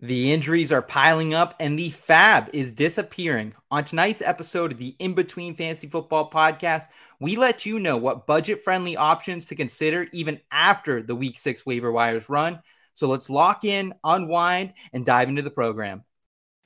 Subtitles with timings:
[0.00, 3.54] The injuries are piling up and the FAAB is disappearing.
[3.70, 6.86] On tonight's episode of the In Between Fantasy Football podcast,
[7.20, 11.64] we let you know what budget friendly options to consider even after the week six
[11.64, 12.60] waiver wires run.
[12.96, 16.02] So let's lock in, unwind, and dive into the program.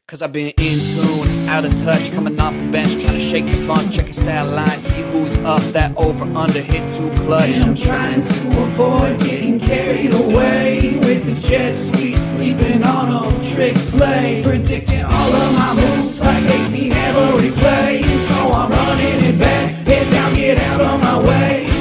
[0.07, 3.47] Cause I've been in tune, out of touch, coming off the bench, trying to shake
[3.47, 7.49] the funk, check your style line, see who's up, that over under hit too clutch.
[7.49, 13.51] And I'm trying to avoid getting carried away with the jet sweep, sleeping on a
[13.51, 18.03] trick play, predicting all of my moves like they seen every play.
[18.19, 21.78] So I'm running it back, head down, get out of my way.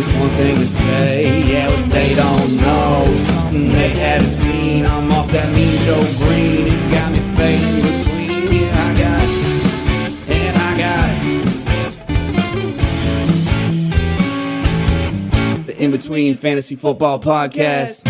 [0.00, 4.86] Just one thing to say, yeah, what they don't know, something they haven't seen.
[4.86, 8.50] I'm off that mean Joe Greene, it got me fading between.
[8.50, 9.22] Yeah, I got
[10.36, 11.10] and I got
[15.58, 15.66] it.
[15.66, 18.08] The In Between Fantasy Football Podcast.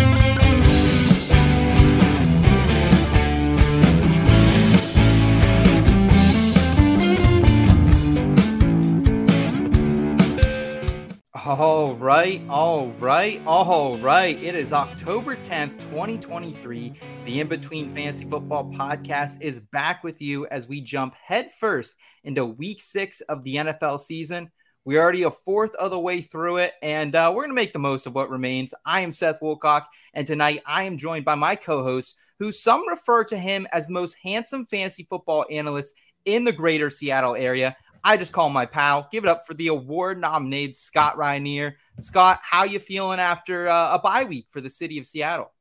[11.81, 14.37] All right, all right, all right.
[14.39, 16.93] It is October 10th, 2023.
[17.25, 22.45] The In Between Fantasy Football podcast is back with you as we jump headfirst into
[22.45, 24.51] week six of the NFL season.
[24.85, 27.73] We're already a fourth of the way through it, and uh, we're going to make
[27.73, 28.75] the most of what remains.
[28.85, 32.87] I am Seth Wilcock, and tonight I am joined by my co host, who some
[32.87, 37.75] refer to him as the most handsome fantasy football analyst in the greater Seattle area.
[38.03, 39.07] I just call my pal.
[39.11, 41.77] Give it up for the award nominated Scott Rainier.
[41.99, 45.51] Scott, how you feeling after uh, a bye week for the city of Seattle?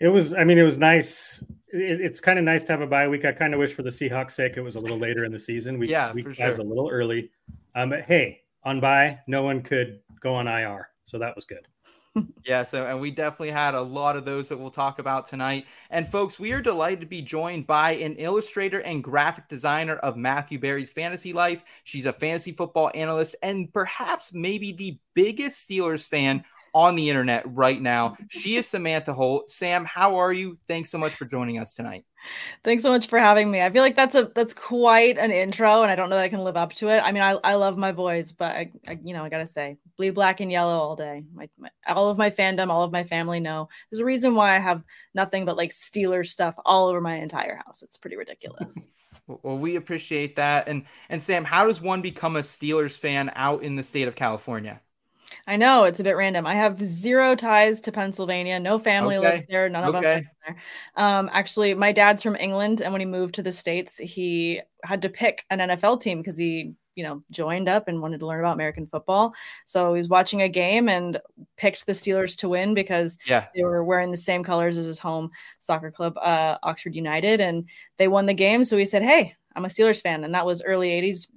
[0.00, 1.42] It was, I mean, it was nice.
[1.68, 3.24] It, it's kind of nice to have a bye week.
[3.24, 5.38] I kind of wish for the Seahawks' sake it was a little later in the
[5.38, 5.78] season.
[5.78, 6.54] We, Yeah, we for sure.
[6.54, 6.64] sure.
[6.64, 7.30] a little early.
[7.74, 11.66] Um, but hey, on bye, no one could go on IR, so that was good.
[12.44, 15.66] Yeah, so and we definitely had a lot of those that we'll talk about tonight.
[15.90, 20.16] And folks, we are delighted to be joined by an illustrator and graphic designer of
[20.16, 21.62] Matthew Berry's fantasy life.
[21.84, 26.44] She's a fantasy football analyst and perhaps maybe the biggest Steelers fan
[26.78, 28.16] on the internet right now.
[28.28, 29.50] She is Samantha Holt.
[29.50, 30.56] Sam, how are you?
[30.68, 32.04] Thanks so much for joining us tonight.
[32.62, 33.60] Thanks so much for having me.
[33.60, 36.28] I feel like that's a that's quite an intro, and I don't know that I
[36.28, 37.00] can live up to it.
[37.00, 39.76] I mean, I, I love my boys, but I, I you know I gotta say,
[39.96, 41.24] bleed black and yellow all day.
[41.34, 43.68] My, my all of my fandom, all of my family know.
[43.90, 44.84] There's a reason why I have
[45.14, 47.82] nothing but like Steelers stuff all over my entire house.
[47.82, 48.72] It's pretty ridiculous.
[49.42, 50.68] Well, we appreciate that.
[50.68, 54.14] And and Sam, how does one become a Steelers fan out in the state of
[54.14, 54.80] California?
[55.46, 56.46] I know it's a bit random.
[56.46, 58.58] I have zero ties to Pennsylvania.
[58.60, 59.30] No family Okay.
[59.32, 59.68] lives there.
[59.68, 60.56] None of us live there.
[60.96, 65.02] Um, actually, my dad's from England, and when he moved to the states, he had
[65.02, 68.40] to pick an NFL team because he, you know, joined up and wanted to learn
[68.40, 69.34] about American football.
[69.66, 71.18] So he was watching a game and
[71.56, 73.46] picked the Steelers to win because Yeah.
[73.54, 77.68] they were wearing the same colors as his home soccer club, uh, Oxford United, and
[77.98, 78.64] they won the game.
[78.64, 81.28] So he said, "Hey, I'm a Steelers fan," and that was early '80s,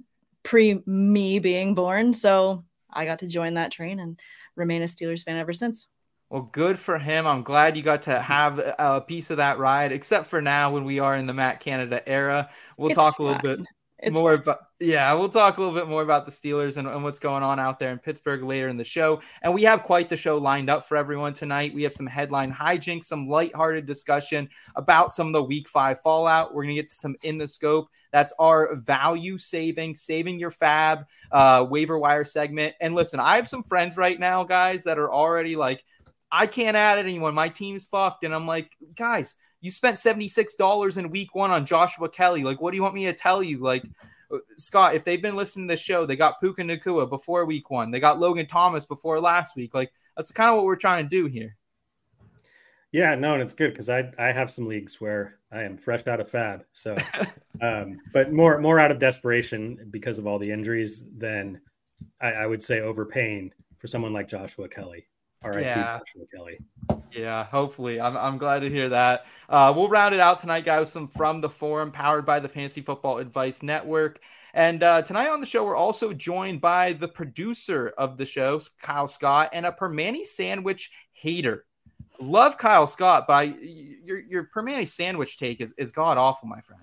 [0.42, 2.14] pre me being born.
[2.14, 4.18] So I got to join that train and
[4.56, 5.86] remain a Steelers fan ever since.
[6.30, 7.26] Well, good for him.
[7.26, 10.84] I'm glad you got to have a piece of that ride, except for now when
[10.84, 12.48] we are in the Matt Canada era.
[12.78, 13.66] We'll It's talk a little bit fine.
[14.02, 17.04] It's more about yeah, we'll talk a little bit more about the Steelers and, and
[17.04, 19.20] what's going on out there in Pittsburgh later in the show.
[19.42, 21.72] And we have quite the show lined up for everyone tonight.
[21.72, 26.52] We have some headline hijinks, some lighthearted discussion about some of the week five fallout.
[26.52, 27.88] We're gonna get to some in the scope.
[28.10, 32.74] That's our value saving, saving your FAAB uh waiver wire segment.
[32.80, 35.84] And listen, I have some friends right now, guys, that are already like,
[36.32, 37.34] I can't add anyone.
[37.34, 38.24] My team's fucked.
[38.24, 42.42] And I'm like, guys, you spent $76 in week one on Joshua Kelley.
[42.42, 43.58] Like, what do you want me to tell you?
[43.58, 43.84] Like,
[44.30, 47.70] uh, Scott, if they've been listening to the show, they got Puka Nacua before week
[47.70, 47.90] one.
[47.90, 49.72] They got Logan Thomas before last week.
[49.72, 51.56] Like, that's kind of what we're trying to do here.
[52.90, 56.06] Yeah, no, and it's good because I I have some leagues where I am fresh
[56.06, 56.62] out of FAAB.
[56.74, 56.94] So,
[57.62, 61.58] um, but more more out of desperation because of all the injuries than
[62.20, 65.06] I, I would say overpaying for someone like Joshua Kelley.
[65.44, 65.98] All right, Yeah.
[65.98, 66.58] Joshua Kelley.
[67.12, 68.00] Yeah, hopefully.
[68.00, 69.26] I'm, I'm glad to hear that.
[69.48, 72.48] Uh, we'll round it out tonight, guys, with some from the forum powered by the
[72.48, 74.20] Fantasy Football Advice Network.
[74.54, 78.60] And uh, tonight on the show, we're also joined by the producer of the show,
[78.80, 81.64] Kyle Scott, and a Primanti sandwich hater.
[82.20, 86.60] Love Kyle Scott, but I, your your Primanti sandwich take is, is god awful, my
[86.60, 86.82] friend.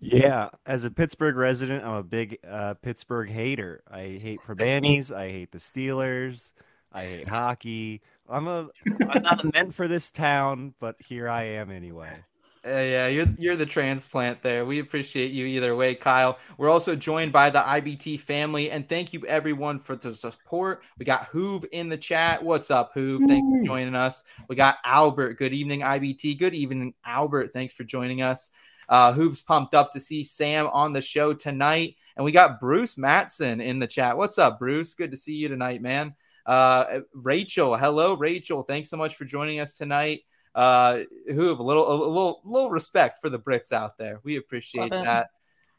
[0.00, 3.82] Yeah, as a Pittsburgh resident, I'm a big uh, Pittsburgh hater.
[3.90, 5.14] I hate Primantis.
[5.14, 6.52] I hate the Steelers.
[6.92, 8.00] I hate hockey.
[8.28, 8.68] I'm a
[9.08, 12.24] I'm not meant for this town, but here I am anyway.
[12.66, 14.64] Uh, yeah, you're you're the transplant there.
[14.64, 16.38] We appreciate you either way, Kyle.
[16.58, 20.82] We're also joined by the IBT family, and thank you everyone for the support.
[20.98, 22.42] We got Hoove in the chat.
[22.42, 23.28] What's up, Hoove?
[23.28, 24.24] Thanks for joining us.
[24.48, 25.34] We got Albert.
[25.34, 26.38] Good evening, IBT.
[26.38, 27.52] Good evening, Albert.
[27.52, 28.50] Thanks for joining us.
[28.88, 32.98] Uh, Hoove's pumped up to see Sam on the show tonight, and we got Bruce
[32.98, 34.16] Matson in the chat.
[34.16, 34.94] What's up, Bruce?
[34.94, 36.16] Good to see you tonight, man.
[36.46, 38.62] Uh, Rachel, hello, Rachel.
[38.62, 40.22] Thanks so much for joining us tonight
[40.54, 44.20] uh, who have a little, a little, little respect for the Brits out there.
[44.24, 45.28] We appreciate that.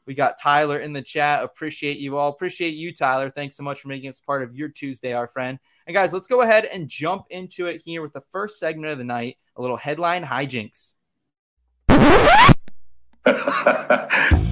[0.06, 1.44] We got Tyler in the chat.
[1.44, 2.30] Appreciate you all.
[2.30, 3.30] Appreciate you, Tyler.
[3.30, 5.60] Thanks so much for making us part of your Tuesday, our friend.
[5.86, 8.98] And guys, let's go ahead and jump into it here with the first segment of
[8.98, 10.94] the night a little headline hijinks.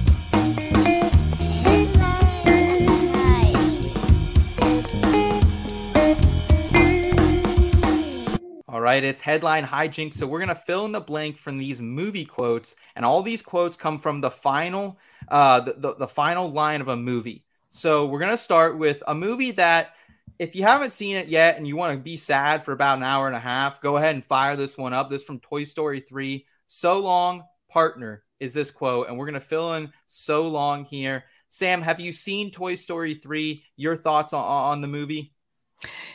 [8.76, 10.16] All right, it's headline hijinks.
[10.16, 13.74] So we're gonna fill in the blank from these movie quotes, and all these quotes
[13.74, 17.46] come from the final, uh, the, the, the final line of a movie.
[17.70, 19.94] So we're gonna start with a movie that,
[20.38, 23.02] if you haven't seen it yet and you want to be sad for about an
[23.02, 25.08] hour and a half, go ahead and fire this one up.
[25.08, 26.44] This from Toy Story Three.
[26.66, 31.24] So long, partner, is this quote, and we're gonna fill in so long here.
[31.48, 33.64] Sam, have you seen Toy Story Three?
[33.76, 35.32] Your thoughts on, on the movie?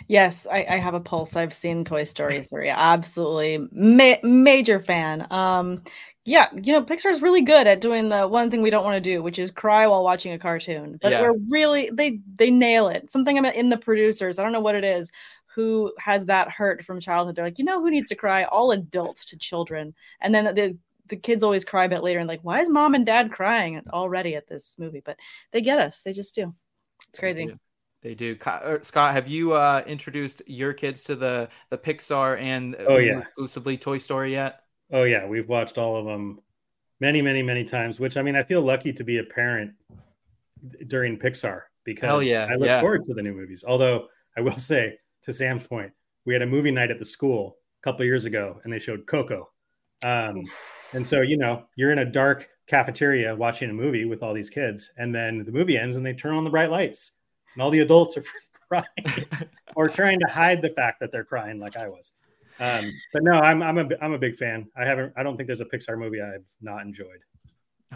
[0.08, 1.36] Yes, I, I, have a pulse.
[1.36, 2.70] I've seen Toy Story 3.
[2.70, 5.28] Absolutely ma- major fan.
[5.30, 5.78] Um
[6.24, 8.96] yeah, you know, Pixar is really good at doing the one thing we don't want
[8.96, 11.00] to do, which is cry while watching a cartoon.
[11.02, 11.22] But yeah.
[11.22, 13.10] we're really they they nail it.
[13.10, 15.12] Something about in the producers, I don't know what it is,
[15.48, 17.36] who has that hurt from childhood.
[17.36, 18.44] They're like, you know who needs to cry?
[18.44, 19.96] All adults to children.
[20.22, 20.78] And then the
[21.08, 23.82] the kids always cry a bit later and like, why is mom and dad crying
[23.92, 25.02] already at this movie?
[25.04, 25.18] But
[25.52, 26.02] they get us.
[26.02, 26.54] They just do.
[27.10, 27.52] It's crazy.
[28.02, 28.36] They do.
[28.48, 33.20] Er, Scott, have you uh, introduced your kids to the the Pixar and oh yeah
[33.20, 34.64] exclusively Toy Story yet?
[34.92, 36.40] Oh yeah, we've watched all of them
[37.00, 38.00] many, many, many times.
[38.00, 39.74] Which I mean, I feel lucky to be a parent
[40.88, 42.82] during Pixar because yeah, I look yeah.
[42.82, 43.64] forward to the new movies.
[43.68, 45.92] Although I will say, to Sam's point,
[46.26, 49.06] we had a movie night at the school a couple years ago, and they showed
[49.06, 49.52] Coco.
[50.04, 50.42] Um,
[50.94, 54.50] and so you know, you're in a dark cafeteria watching a movie with all these
[54.50, 57.12] kids, and then the movie ends, and they turn on the bright lights
[57.54, 58.24] and all the adults are
[58.70, 59.28] crying
[59.76, 62.12] or trying to hide the fact that they're crying like I was.
[62.60, 64.68] Um, but no, I'm I'm a I'm a big fan.
[64.76, 67.20] I haven't I don't think there's a Pixar movie I've not enjoyed.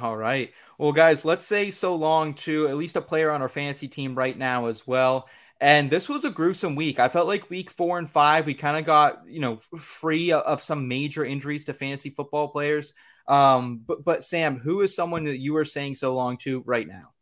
[0.01, 0.51] All right.
[0.77, 4.13] Well, guys, let's say so long to at least a player on our fantasy team
[4.13, 5.29] right now as well.
[5.61, 6.99] And this was a gruesome week.
[6.99, 10.61] I felt like week four and five, we kind of got, you know, free of
[10.61, 12.93] some major injuries to fantasy football players.
[13.29, 16.85] Um, but, but Sam, who is someone that you are saying so long to right
[16.85, 17.14] now?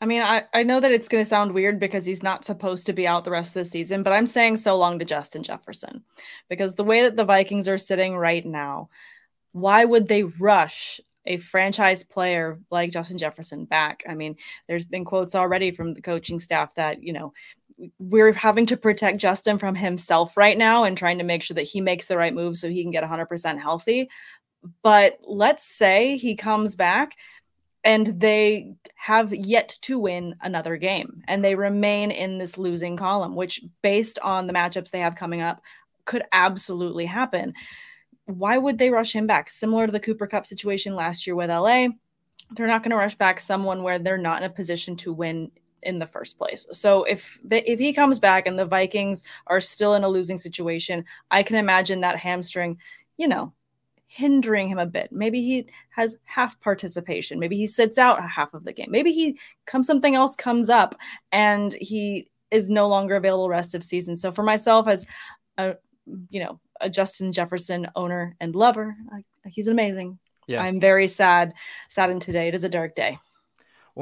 [0.00, 2.86] I mean, I, I know that it's going to sound weird because he's not supposed
[2.86, 5.42] to be out the rest of the season, but I'm saying so long to Justin
[5.42, 6.04] Jefferson
[6.48, 8.88] because the way that the Vikings are sitting right now,
[9.52, 14.02] why would they rush a franchise player like Justin Jefferson back?
[14.08, 14.36] I mean,
[14.68, 17.34] there's been quotes already from the coaching staff that, you know,
[17.98, 21.62] we're having to protect Justin from himself right now and trying to make sure that
[21.62, 24.08] he makes the right move so he can get 100% healthy.
[24.82, 27.16] But let's say he comes back
[27.84, 33.34] and they have yet to win another game and they remain in this losing column
[33.34, 35.62] which based on the matchups they have coming up
[36.04, 37.54] could absolutely happen
[38.26, 41.50] why would they rush him back similar to the Cooper Kupp situation last year with
[41.50, 41.88] la
[42.52, 45.50] they're not going to rush back someone where they're not in a position to win
[45.82, 46.66] in the first place.
[46.72, 51.04] So if if he comes back and the Vikings are still in a losing situation,
[51.30, 52.78] I can imagine that hamstring,
[53.16, 53.52] you know,
[54.12, 55.12] hindering him a bit.
[55.12, 57.38] Maybe he has half participation.
[57.38, 58.88] Maybe he sits out half of the game.
[58.90, 60.96] Maybe he comes something else comes up
[61.30, 64.16] and he is no longer available rest of season.
[64.16, 65.06] So for myself as
[65.58, 65.76] a
[66.28, 70.18] you know, a Justin Jefferson owner and lover, I, he's amazing.
[70.48, 70.60] Yes.
[70.60, 71.52] I'm very sad
[71.88, 72.48] saddened today.
[72.48, 73.16] It is a dark day.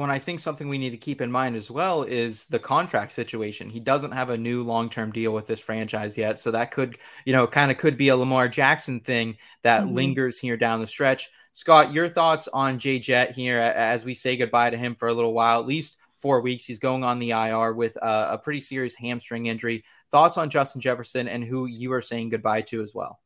[0.03, 3.11] And I think something we need to keep in mind as well is the contract
[3.11, 3.69] situation.
[3.69, 6.39] He doesn't have a new long term deal with this franchise yet.
[6.39, 9.95] So that could, you know, kind of could be a Lamar Jackson thing that mm-hmm.
[9.95, 11.29] lingers here down the stretch.
[11.53, 15.13] Scott, your thoughts on Jay Jet here as we say goodbye to him for a
[15.13, 16.65] little while, at least four weeks.
[16.65, 19.83] He's going on the IR with a, a pretty serious hamstring injury.
[20.11, 23.19] Thoughts on Justin Jefferson and who you are saying goodbye to as well?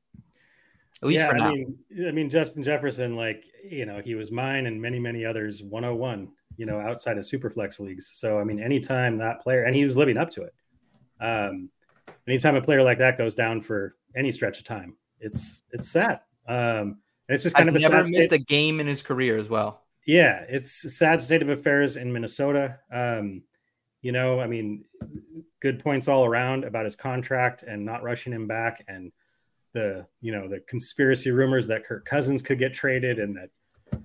[1.01, 1.50] At least yeah, for now.
[1.50, 1.77] I mean,
[2.08, 6.30] I mean, Justin Jefferson, like, you know, he was mine and many, many others 101
[6.57, 8.10] you know, outside of superflex leagues.
[8.13, 10.53] So, I mean, anytime that player, and he was living up to it.
[11.19, 11.69] Um,
[12.27, 16.19] anytime a player like that goes down for any stretch of time, it's it's sad.
[16.48, 18.33] Um, and it's just kind I've of a never missed state.
[18.33, 19.83] a game in his career as well.
[20.05, 22.79] Yeah, it's a sad state of affairs in Minnesota.
[22.91, 23.43] Um,
[24.01, 24.83] You know, I mean,
[25.62, 29.13] good points all around about his contract and not rushing him back, and
[29.74, 33.50] the you know the conspiracy rumors that Kirk Cousins could get traded and that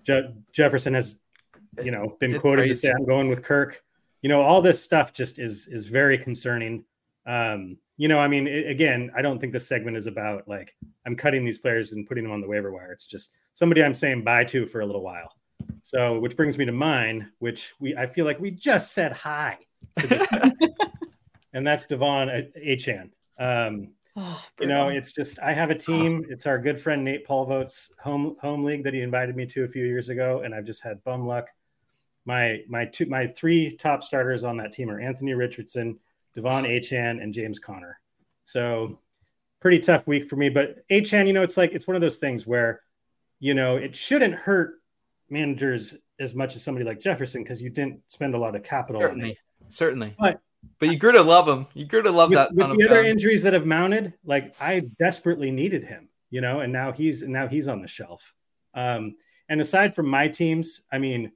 [0.04, 1.18] Je- Jefferson has
[1.84, 3.82] you know been It's quoted to say I'm going with Kirk.
[4.22, 6.84] You know, all this stuff just is is very concerning.
[7.26, 10.74] Um, you know, I mean, i again, I don't think this segment is about like
[11.06, 12.92] I'm cutting these players and putting them on the waiver wire.
[12.92, 15.34] It's just somebody I'm saying bye to for a little while.
[15.82, 19.58] So, which brings me to mine, which we I feel like we just said hi,
[19.98, 20.26] to this
[21.52, 23.10] and that's De'Von Achane.
[23.38, 23.88] Um,
[24.20, 26.26] Oh, you know, it's just I have a team.
[26.28, 29.68] It's our good friend Nate Polvo's home home league that he invited me to a
[29.68, 31.50] few years ago, and I've just had bum luck.
[32.28, 35.98] My my two my three top starters on that team are Anthony Richardson,
[36.36, 37.98] De'Von Achane, and James Conner.
[38.44, 38.98] So
[39.60, 40.50] pretty tough week for me.
[40.50, 42.82] But Achane, you know, it's like it's one of those things where,
[43.40, 44.74] you know, it shouldn't hurt
[45.30, 49.00] managers as much as somebody like Jefferson because you didn't spend a lot of capital.
[49.00, 50.14] Certainly, certainly.
[50.18, 50.40] But-
[50.80, 51.66] but you grew to love him.
[51.72, 54.12] You grew to love with, that with son of the other injuries that have mounted,
[54.24, 58.34] like I desperately needed him, you know, and now he's now he's on the shelf.
[58.74, 59.14] Um,
[59.48, 61.30] and aside from my teams, I mean,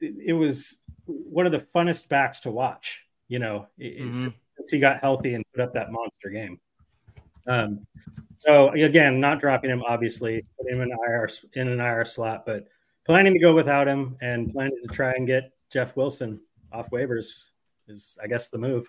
[0.00, 4.32] it, was one of the funnest backs to watch, you know, Mhm.
[4.56, 6.60] since he got healthy and put up that monster game.
[7.46, 7.86] Um,
[8.38, 12.68] so again, not dropping him, obviously, put him in IR in an IR slot, but
[13.04, 16.40] planning to go without him and planning to try and get Jeff Wilson
[16.72, 17.50] off waivers
[17.88, 18.88] is, I guess, the move.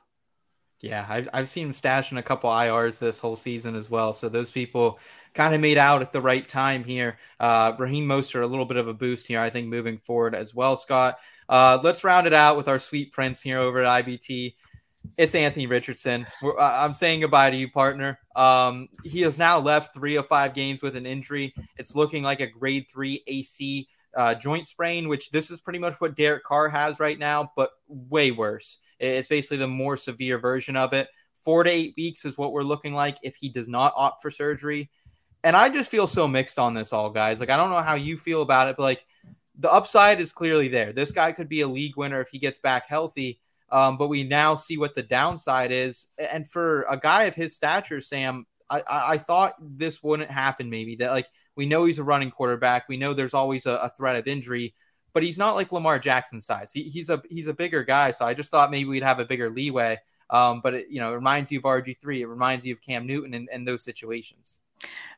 [0.81, 4.13] Yeah, I've, I've seen him stash in a couple IRs this whole season as well.
[4.13, 4.99] So those people
[5.35, 7.19] kind of made out at the right time here.
[7.39, 10.55] Uh, Raheem Mostert, a little bit of a boost here, I think, moving forward as
[10.55, 11.19] well, Scott.
[11.47, 14.55] Uh, let's round it out with our sweet prince here over at IBT.
[15.17, 16.25] It's Anthony Richardson.
[16.41, 18.19] We're, I'm saying goodbye to you, partner.
[18.35, 21.53] Um, he has now left three of five games with an injury.
[21.77, 25.95] It's looking like a grade three AC uh, joint sprain, which this is pretty much
[25.99, 28.79] what Derek Carr has right now, but way worse.
[29.01, 31.07] It's basically the more severe version of it.
[31.43, 34.29] Four to eight weeks is what we're looking like if he does not opt for
[34.29, 34.89] surgery.
[35.43, 37.39] And I just feel so mixed on this all, guys.
[37.39, 39.05] Like, I don't know how you feel about it, but like
[39.57, 40.93] the upside is clearly there.
[40.93, 43.39] This guy could be a league winner if he gets back healthy.
[43.71, 46.07] Um, but we now see what the downside is.
[46.17, 50.69] And for a guy of his stature, Sam, I, I, thought this wouldn't happen.
[50.69, 52.87] Maybe that like we know he's a running quarterback.
[52.87, 54.75] We know there's always a, a threat of injury,
[55.13, 56.71] but he's not like Lamar Jackson size.
[56.71, 58.11] He, he's a he's a bigger guy.
[58.11, 59.97] So I just thought maybe we'd have a bigger leeway.
[60.29, 62.21] Um, but it, you know, it reminds you of RG three.
[62.21, 64.59] It reminds you of Cam Newton and, and those situations.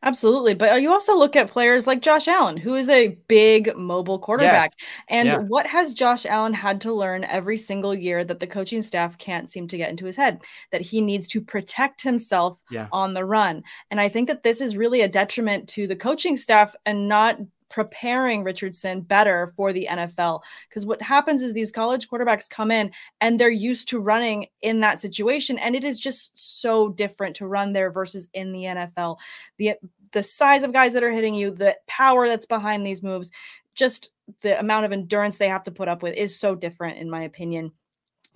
[0.02, 0.54] Absolutely.
[0.54, 4.72] But you also look at players like Josh Allen, who is a big mobile quarterback.
[5.08, 5.38] And Yeah.
[5.38, 9.48] what has Josh Allen had to learn every single year that the coaching staff can't
[9.48, 10.44] seem to get into his head?
[10.72, 12.88] That he needs to protect himself Yeah.
[12.92, 13.64] on the run.
[13.92, 17.38] And I think that this is really a detriment to the coaching staff and not
[17.74, 20.42] preparing Richardson better for the NFL.
[20.70, 24.80] Because what happens is these college quarterbacks come in and they're used to running in
[24.82, 25.58] that situation.
[25.58, 29.18] And it is just so different to run there versus in the NFL.
[29.58, 29.74] The
[30.12, 33.32] the size of guys that are hitting you, the power that's behind these moves,
[33.74, 34.12] just
[34.42, 37.24] the amount of endurance they have to put up with is so different, in my
[37.24, 37.72] opinion.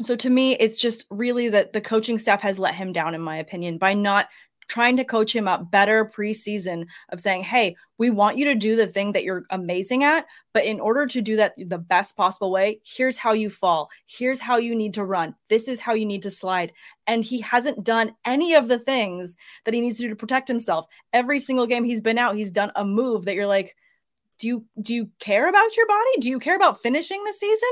[0.02, 3.22] So to me, it's just really that the coaching staff has let him down, in
[3.22, 4.30] my opinion, by not
[4.68, 8.76] trying to coach him up better preseason of saying, hey, we want you to do
[8.76, 10.26] the thing that you're amazing at.
[10.54, 13.90] But in order to do that the best possible way, here's how you fall.
[14.06, 15.36] Here's how you need to run.
[15.50, 16.72] This is how you need to slide.
[17.08, 20.48] And he hasn't done any of the things that he needs to do to protect
[20.48, 20.88] himself.
[21.14, 23.76] Every single game he's been out, he's done a move that you're like,
[24.40, 26.20] do you do you care about your body?
[26.20, 27.70] Do you care about finishing the season?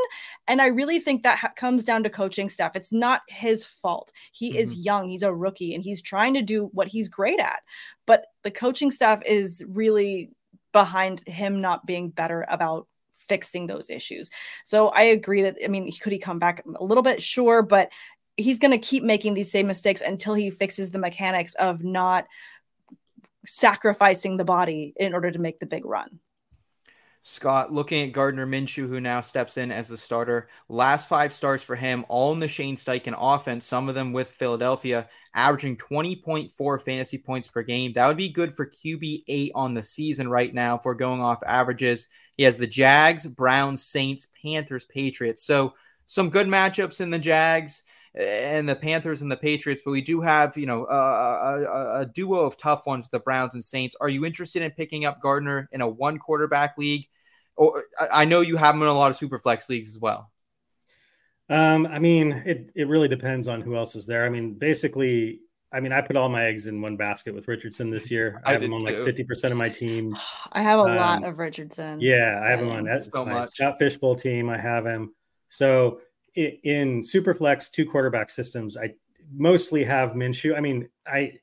[0.47, 2.75] And I really think that ha- comes down to coaching staff.
[2.75, 4.11] It's not his fault.
[4.31, 4.81] He is mm-hmm.
[4.83, 7.61] young, he's a rookie, and he's trying to do what he's great at.
[8.05, 10.31] But the coaching staff is really
[10.71, 12.87] behind him not being better about
[13.27, 14.29] fixing those issues.
[14.65, 17.21] So I agree that I mean, could he come back a little bit?
[17.21, 17.89] Sure, but
[18.37, 22.25] he's going to keep making these same mistakes until he fixes the mechanics of not
[23.45, 26.19] sacrificing the body in order to make the big run.
[27.27, 30.47] Scott, looking at Gardner Minshew, who now steps in as the starter.
[30.69, 34.27] Last five starts for him, all in the Shane Steichen offense, some of them with
[34.27, 37.93] Philadelphia, averaging 20.4 fantasy points per game.
[37.93, 42.09] That would be good for QB8 on the season right now we're going off averages.
[42.37, 45.43] He has the Jags, Browns, Saints, Panthers, Patriots.
[45.43, 45.73] So
[46.05, 47.81] some good matchups in the Jags
[48.15, 51.99] eh, and the Panthers and the Patriots, but we do have, you know, a, a,
[52.01, 53.95] a duo of tough ones, with the Browns and Saints.
[53.99, 57.07] Are you interested in picking up Gardner in a one quarterback league?
[57.57, 59.99] Or I I know you have him in a lot of super flex leagues as
[59.99, 60.31] well.
[61.49, 64.25] Um, I mean, it it really depends on who else is there.
[64.25, 67.91] I mean, basically, I mean, I put all my eggs in one basket with Richardson
[67.91, 68.41] this year.
[68.43, 70.27] I, I have him did on like fifty percent of my teams.
[70.51, 71.99] I have a lot Um, of Richardson.
[72.01, 73.51] Yeah, I have him I on that So my much.
[73.51, 74.49] Scott Fishbowl team.
[74.49, 75.13] I have him.
[75.49, 76.01] So
[76.35, 78.95] i- in superflex two quarterback systems, I
[79.31, 80.57] mostly have Minshew.
[80.57, 81.33] I mean, I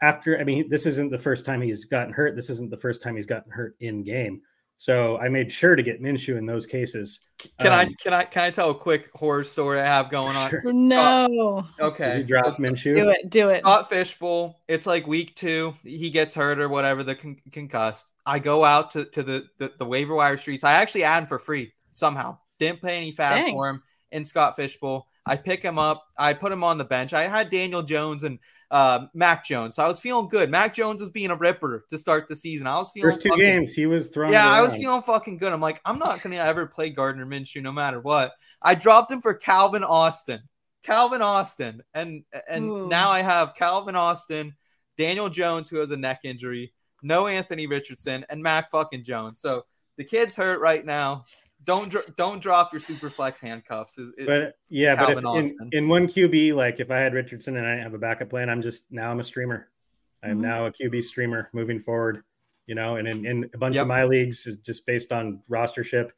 [0.00, 2.36] after I mean, this isn't the first time he's gotten hurt.
[2.36, 4.42] This isn't the first time he's gotten hurt in game.
[4.82, 7.20] So I made sure to get Minshew in those cases.
[7.60, 10.34] Can I Um, can I can I tell a quick horror story I have going
[10.34, 10.50] on?
[10.50, 10.58] Sure.
[10.58, 11.64] Scott- No.
[11.78, 12.14] okay.
[12.16, 12.96] Did you drop so- Minshew?
[12.96, 13.30] Do it.
[13.30, 13.60] Do it.
[13.60, 14.60] Scott Fishbowl.
[14.66, 15.72] It's like week two.
[15.84, 18.06] He gets hurt or whatever, the con- concussed.
[18.26, 20.64] I go out to, to the, the, the waiver wire streets.
[20.64, 22.38] I actually add him for free somehow.
[22.58, 23.52] Didn't pay any FAAB Dang.
[23.54, 25.06] for him in Scott Fishbowl.
[25.24, 26.02] I pick him up.
[26.18, 27.12] I put him on the bench.
[27.12, 28.40] I had Daniel Jones and
[28.72, 29.76] uh, Mac Jones.
[29.76, 30.50] So I was feeling good.
[30.50, 32.66] Mac Jones was being a ripper to start the season.
[32.66, 34.32] I was feeling First two fucking- games, he was throwing.
[34.32, 35.52] yeah, it I was feeling fucking good.
[35.52, 38.32] I'm like, I'm not gonna ever play Gardner Minshew no matter what.
[38.62, 40.40] I dropped him for Calvin Austin.
[40.82, 41.82] Calvin Austin.
[41.94, 42.88] And and Ooh.
[42.88, 44.54] now I have Calvin Austin,
[44.96, 49.40] Daniel Jones, who has a neck injury, no Anthony Richardson, and Mac fucking Jones.
[49.40, 49.64] So
[49.98, 51.24] the kid's hurt right now.
[51.64, 53.98] Don't dr- don't drop your super flex handcuffs.
[53.98, 57.56] Is, is- But yeah, but if in, in one QB, like if I had Richardson
[57.56, 59.68] and I didn't have a backup plan, I'm just now I'm a streamer.
[60.22, 60.42] I'm Mhm.
[60.42, 62.24] now a QB streamer moving forward.
[62.66, 63.82] You know, and in, in a bunch Yep.
[63.82, 66.10] of my leagues is just based on rostership.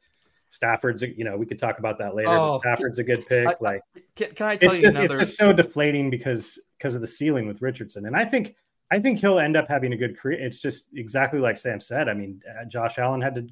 [0.51, 2.29] Stafford's, you know, we could talk about that later.
[2.29, 3.47] Oh, but Stafford's a good pick.
[3.47, 3.81] I- like
[4.15, 5.15] can, can I tell it's you just, another?
[5.15, 8.55] it's just so deflating because because of the ceiling with Richardson, and I think
[8.91, 10.39] I think he'll end up having a good career.
[10.39, 12.07] It's just exactly like Sam said.
[12.07, 13.47] I mean, uh, Josh Allen had to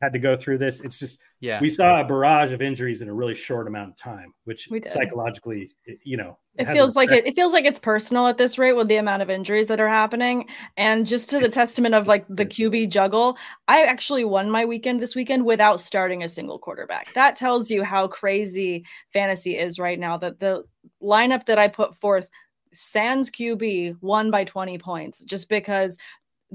[0.00, 0.80] had to go through this.
[0.80, 1.60] It's just yeah.
[1.60, 4.80] we saw a barrage of injuries in a really short amount of time, which We
[4.80, 4.92] did.
[4.92, 5.72] psychologically,
[6.04, 8.72] you know, It has feels like it, it feels like it's personal at this rate
[8.72, 10.46] with the amount of injuries that are happening.
[10.76, 13.36] And just to the testament of like the QB juggle,
[13.68, 17.12] I actually won my weekend this weekend without starting a single quarterback.
[17.14, 20.16] That tells you how crazy fantasy is right now.
[20.16, 20.64] That the
[21.02, 22.30] lineup that I put forth,
[22.72, 25.96] Sans QB won by 20 points just because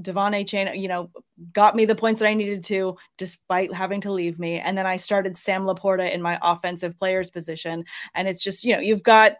[0.00, 1.10] De'Von Achane, you know,
[1.52, 4.58] got me the points that I needed to, despite having to leave me.
[4.58, 7.84] And then I started Sam LaPorta in my offensive players position.
[8.14, 9.36] And it's just, you know, you've got,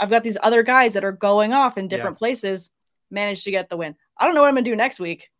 [0.00, 2.70] I've got these other guys that are going off in different places,
[3.10, 3.94] managed to get the win.
[4.18, 5.30] I don't know what I'm gonna do next week,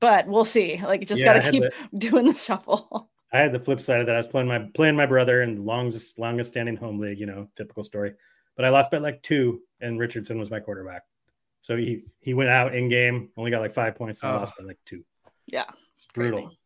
[0.00, 0.80] but we'll see.
[0.82, 3.10] Like, just Yeah, gotta keep the- doing the shuffle.
[3.32, 4.16] I had the flip side of that.
[4.16, 7.26] I was playing my playing my brother in the longest longest standing home league, you
[7.26, 8.14] know, typical story.
[8.56, 11.02] But I lost by like two, and Richardson was my quarterback.
[11.62, 14.38] So he he went out in game, only got like five points, and I Oh.
[14.38, 15.04] lost by like two.
[15.46, 16.42] Yeah, It's brutal.
[16.42, 16.56] crazy.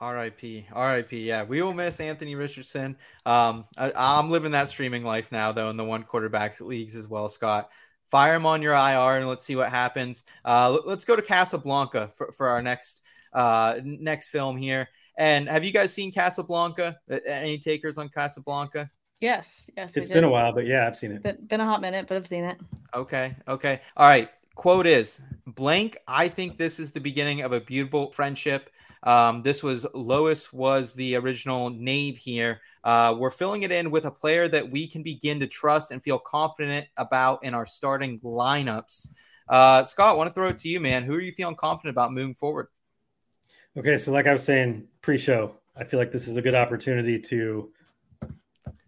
[0.00, 0.66] R.I.P.
[0.72, 1.22] R.I.P.
[1.22, 2.96] Yeah, we will miss Anthony Richardson.
[3.24, 7.06] Um, I, I'm living that streaming life now, though, in the one quarterback leagues as
[7.06, 7.28] well.
[7.28, 7.70] Scott,
[8.06, 10.24] fire him on your IR and let's see what happens.
[10.44, 13.00] Uh, let- let's go to Casablanca for, for our next
[13.32, 14.88] uh next film here.
[15.16, 16.96] And have you guys seen Casablanca?
[17.26, 18.90] Any takers on Casablanca?
[19.22, 19.96] Yes, yes.
[19.96, 21.22] It's been a while, but yeah, I've seen it.
[21.22, 22.58] Been, been a hot minute, but I've seen it.
[22.92, 23.36] Okay.
[23.46, 23.80] Okay.
[23.96, 24.28] All right.
[24.56, 25.96] Quote is blank.
[26.08, 28.68] I think this is the beginning of a beautiful friendship.
[29.04, 32.60] Um, this was Lois was the original name here.
[32.82, 36.02] Uh, we're filling it in with a player that we can begin to trust and
[36.02, 39.06] feel confident about in our starting lineups.
[39.48, 41.04] Uh, Scott, want to throw it to you, man.
[41.04, 42.66] Who are you feeling confident about moving forward?
[43.76, 47.20] Okay, so like I was saying pre-show, I feel like this is a good opportunity
[47.20, 47.70] to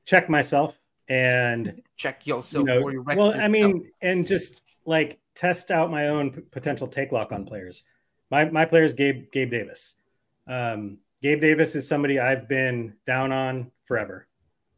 [0.04, 3.20] check myself and Check yourself you know, for your record.
[3.20, 7.44] well, I mean, and just like test out my own p- potential take lock on
[7.44, 7.84] players.
[8.30, 9.94] My my player is Gabe Gabe Davis.
[10.46, 14.26] Um, Gabe Davis is somebody I've been down on forever.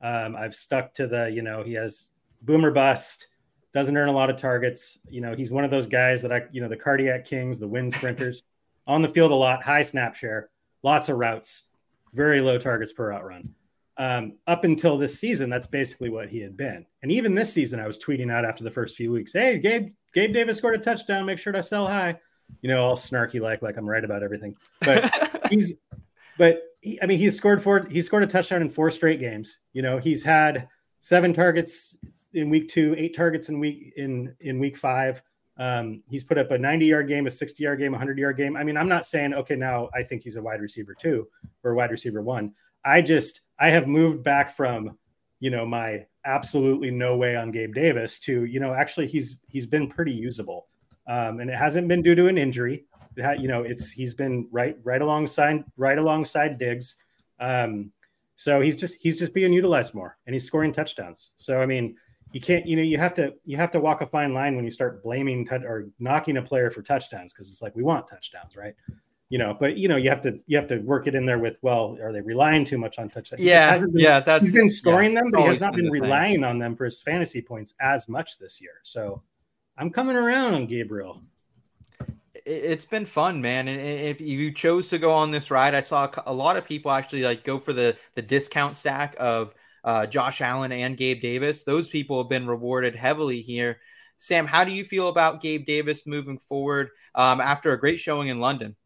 [0.02, 2.08] Um, I've stuck to the you know he has
[2.42, 3.28] boomer bust,
[3.72, 4.98] doesn't earn a lot of targets.
[5.08, 7.68] You know he's one of those guys that I you know the cardiac kings, the
[7.68, 8.42] wind sprinters,
[8.86, 10.50] on the field a lot, high snap share,
[10.82, 11.68] lots of routes,
[12.12, 13.54] very low targets per route run
[13.98, 16.84] um, up until this season, that's basically what he had been.
[17.02, 19.92] And even this season, I was tweeting out after the first few weeks, "Hey, Gabe,
[20.12, 21.26] Gabe Davis scored a touchdown.
[21.26, 22.18] Make sure to sell high."
[22.60, 24.54] You know, all snarky like, like I'm right about everything.
[24.80, 25.74] But he's,
[26.38, 27.86] but he, I mean, he's scored four.
[27.86, 29.58] He scored a touchdown in four straight games.
[29.72, 30.68] You know, he's had
[31.00, 31.96] seven targets
[32.34, 35.22] in week two, eight targets in week in in week five.
[35.58, 38.36] Um, he's put up a 90 yard game, a 60 yard game, a 100 yard
[38.36, 38.56] game.
[38.58, 41.28] I mean, I'm not saying okay now I think he's a wide receiver two
[41.64, 42.52] or wide receiver one.
[42.84, 44.98] I just I have moved back from
[45.40, 49.66] you know my absolutely no way on Gabe Davis to you know actually he's he's
[49.66, 50.66] been pretty usable,
[51.06, 52.84] um, and it hasn't been due to an injury.
[53.16, 56.96] You know it's he's been right right alongside right alongside Diggs,
[57.40, 57.92] um,
[58.36, 61.32] so he's just he's just being utilized more and he's scoring touchdowns.
[61.36, 61.96] So I mean
[62.32, 64.64] you can't you know you have to you have to walk a fine line when
[64.64, 68.06] you start blaming tou- or knocking a player for touchdowns because it's like we want
[68.06, 68.74] touchdowns right
[69.28, 71.38] you know but you know you have to you have to work it in there
[71.38, 74.68] with well are they relying too much on touchdowns yeah, been- yeah, that's he's been
[74.68, 76.02] scoring yeah, them but he has not been been the thing.
[76.02, 79.22] relying on them for his fantasy points as much this year so
[79.78, 81.22] i'm coming around on gabriel
[82.34, 83.66] it- it's been fun, man.
[83.66, 86.92] And if you chose to go on this ride, I saw a lot of people
[86.92, 91.64] actually like go for the the discount stack of uh, Josh Allen and Gabe Davis.
[91.64, 93.80] Those people have been rewarded heavily here.
[94.16, 98.28] Sam, how do you feel about Gabe Davis moving forward um, after a great showing
[98.28, 98.76] in London?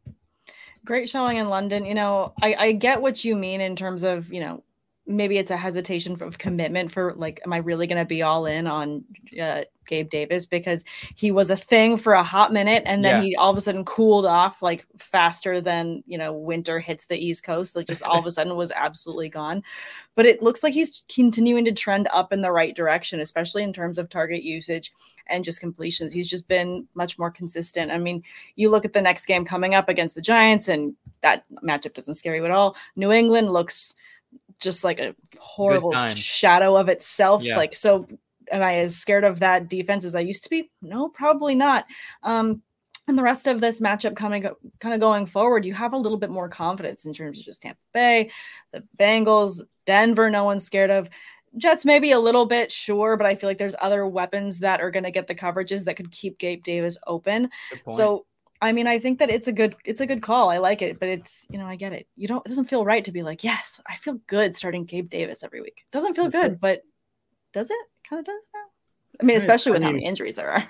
[0.85, 1.85] Great showing in London.
[1.85, 4.63] You know, I, I get what you mean in terms of, you know,
[5.11, 8.47] maybe it's a hesitation of commitment for like, am I really going to be all
[8.47, 9.05] in on
[9.41, 10.85] uh, Gabe Davis because
[11.17, 13.29] he was a thing for a hot minute and then yeah.
[13.29, 17.19] he all of a sudden cooled off like faster than you know winter hits the
[17.19, 17.75] East Coast.
[17.75, 19.65] Like just all of a sudden was absolutely gone.
[20.15, 23.73] But it looks like he's continuing to trend up in the right direction, especially in
[23.73, 24.93] terms of target usage
[25.27, 26.13] and just completions.
[26.13, 27.91] He's just been much more consistent.
[27.91, 28.23] I mean,
[28.55, 32.15] you look at the next game coming up against the Giants, and that matchup doesn't
[32.15, 32.77] scare you at all.
[32.95, 33.95] New England looks
[34.61, 37.43] just like a horrible shadow of itself.
[37.43, 37.57] Yeah.
[37.57, 38.07] Like so
[38.51, 40.71] am I as scared of that defense as I used to be?
[40.83, 41.87] No, probably not.
[42.23, 42.63] Um,
[43.09, 44.47] and the rest of this matchup coming
[44.79, 47.63] kind of going forward, you have a little bit more confidence in terms of just
[47.63, 48.31] Tampa Bay,
[48.73, 51.09] the Bengals, Denver, no one's scared of.
[51.57, 54.93] Jets maybe a little bit, sure, but I feel like there's other weapons that are
[54.93, 57.51] going to get the coverages that could keep Gabe Davis open.
[57.89, 58.27] So
[58.63, 60.51] I mean, I think that it's a good it's a good call.
[60.51, 62.07] I like it, but it's you know I get it.
[62.17, 65.09] You don't it doesn't feel right to be like yes I feel good starting Gabe
[65.09, 65.85] Davis every week.
[65.87, 66.83] It doesn't feel good, but
[67.53, 67.79] does it?
[68.09, 68.61] Kind of does now.
[69.21, 70.67] I mean, especially with I mean, how many injuries there are.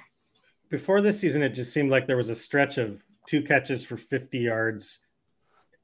[0.69, 3.97] Before this season, it just seemed like there was a stretch of two catches for
[3.97, 4.99] 50 yards,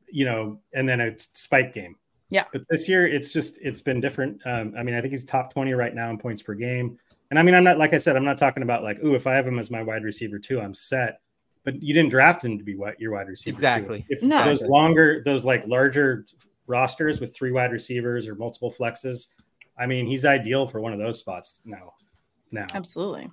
[0.08, 1.96] you know, and then a spike game.
[2.28, 2.44] Yeah.
[2.52, 4.40] But this year, it's just it's been different.
[4.44, 6.98] Um, I mean, I think he's top 20 right now in points per game.
[7.30, 9.26] And I mean, I'm not like I said, I'm not talking about like, ooh, if
[9.26, 11.20] I have him as my wide receiver too, I'm set.
[11.66, 13.52] But you didn't draft him to be what your wide receiver.
[13.52, 14.02] Exactly.
[14.02, 14.06] Too.
[14.10, 14.44] If no.
[14.44, 16.24] those longer, those like larger
[16.68, 19.26] rosters with three wide receivers or multiple flexes,
[19.78, 21.92] I mean, he's ideal for one of those spots now.
[22.52, 23.30] Now, absolutely.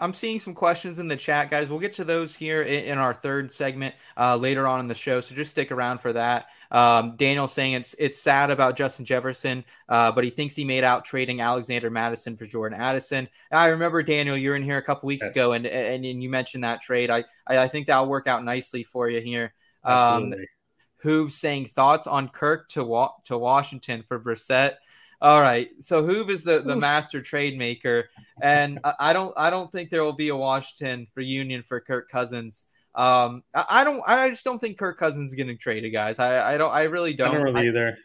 [0.00, 1.68] I'm seeing some questions in the chat, guys.
[1.68, 4.94] We'll get to those here in, in our third segment uh, later on in the
[4.94, 6.46] show, so just stick around for that.
[6.70, 10.84] Um, Daniel saying it's it's sad about Justin Jefferson, uh, but he thinks he made
[10.84, 13.28] out trading Alexander Mattison for Jordan Addison.
[13.50, 15.32] And I remember Daniel, you were in here a couple weeks yes.
[15.32, 17.10] ago, and, and, and you mentioned that trade.
[17.10, 19.52] I, I, I think that'll work out nicely for you here.
[19.84, 20.48] Um, Absolutely.
[20.96, 24.76] Who's saying thoughts on Kirk to wa- to Washington for Brissett?
[25.24, 25.70] All right.
[25.80, 28.10] So Hoove is the, the master trade maker,
[28.42, 32.10] and I, I, don't I don't think there will be a Washington reunion for Kirk
[32.10, 32.66] Cousins.
[32.94, 36.18] Um, I, I don't I just don't think Kirk Cousins is getting traded, guys.
[36.18, 37.30] I I don't I really don't.
[37.30, 37.96] I don't really either.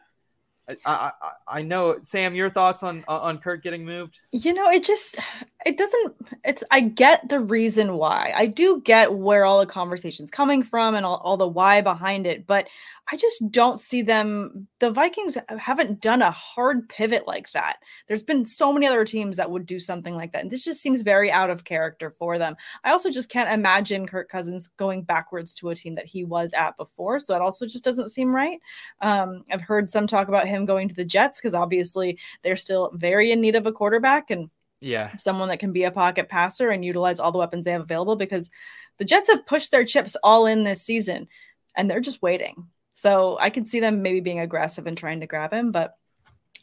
[0.85, 4.21] I, I, I know Sam, your thoughts on on Kirk getting moved?
[4.31, 5.19] You know, it just
[5.65, 8.31] it doesn't it's I get the reason why.
[8.33, 12.25] I do get where all the conversation's coming from and all, all the why behind
[12.25, 12.69] it, but
[13.11, 14.68] I just don't see them.
[14.79, 17.79] The Vikings haven't done a hard pivot like that.
[18.07, 20.41] There's been so many other teams that would do something like that.
[20.41, 22.55] And this just seems very out of character for them.
[22.83, 26.53] I also just can't imagine Kirk Cousins going backwards to a team that he was
[26.53, 27.19] at before.
[27.19, 28.59] So that also just doesn't seem right.
[29.01, 32.91] Um, I've heard some talk about him going to the Jets because obviously they're still
[32.93, 34.49] very in need of a quarterback and
[34.81, 37.81] yeah, someone that can be a pocket passer and utilize all the weapons they have
[37.81, 38.49] available because
[38.97, 41.27] the Jets have pushed their chips all in this season
[41.75, 42.67] and they're just waiting.
[42.99, 45.95] So I could see them maybe being aggressive and trying to grab him, but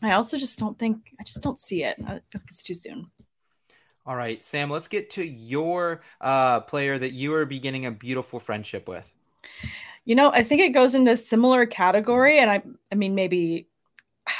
[0.03, 1.97] I also just don't think I just don't see it.
[2.07, 3.07] I think it's too soon.
[4.05, 8.39] All right, Sam, let's get to your uh, player that you are beginning a beautiful
[8.39, 9.11] friendship with.
[10.05, 13.69] You know, I think it goes into a similar category, and I, I mean, maybe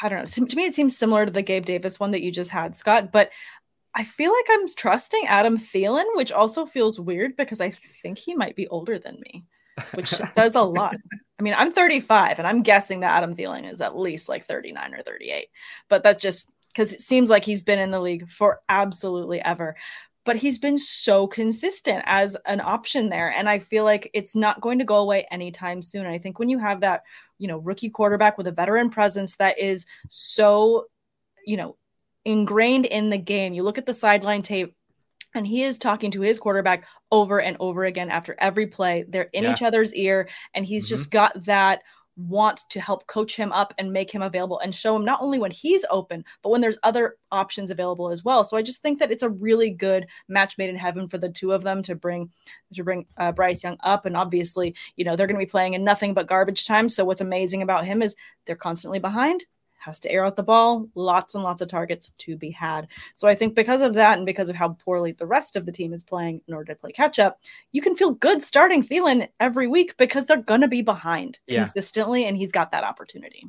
[0.03, 0.47] I don't know.
[0.47, 3.11] To me, it seems similar to the Gabe Davis one that you just had, Scott.
[3.11, 3.31] But
[3.95, 7.71] I feel like I'm trusting Adam Thielen, which also feels weird because I
[8.03, 9.47] think he might be older than me
[9.95, 10.97] which says a lot.
[11.39, 14.95] I mean, I'm 35 and I'm guessing that Adam Thielen is at least like 39
[14.95, 15.49] or 38.
[15.89, 19.77] But that's just because it seems like he's been in the league for absolutely ever.
[20.25, 23.31] But he's been so consistent as an option there.
[23.31, 26.07] And I feel like it's not going to go away anytime soon.
[26.07, 27.03] I think when you have that,
[27.39, 30.87] you know, rookie quarterback with a veteran presence that is so,
[31.47, 31.77] you know,
[32.25, 34.75] ingrained in the game, you look at the sideline tape
[35.35, 39.05] and he is talking to his quarterback over and over again after every play.
[39.09, 39.53] They're in yeah.
[39.53, 40.95] each other's ear, and he's mm-hmm.
[40.95, 41.83] just got that
[42.17, 45.39] want to help coach him up and make him available and show him not only
[45.39, 48.43] when he's open, but when there's other options available as well.
[48.43, 51.29] So I just think that it's a really good match made in heaven for the
[51.29, 52.31] two of them to bring
[52.75, 54.07] to bring uh, Bryce Young up.
[54.07, 56.89] And obviously, you know, they're going to be playing in nothing but garbage time.
[56.89, 58.17] So what's amazing about him is
[58.47, 59.45] they're constantly behind
[59.87, 62.89] has to air out the ball, lots and lots of targets to be had.
[63.15, 65.71] So I think because of that and because of how poorly the rest of the
[65.71, 67.39] team is playing in order to play catch up,
[67.71, 71.63] you can feel good starting Thielen every week because they're going to be behind yeah.
[71.63, 73.45] consistently and he's got that opportunity.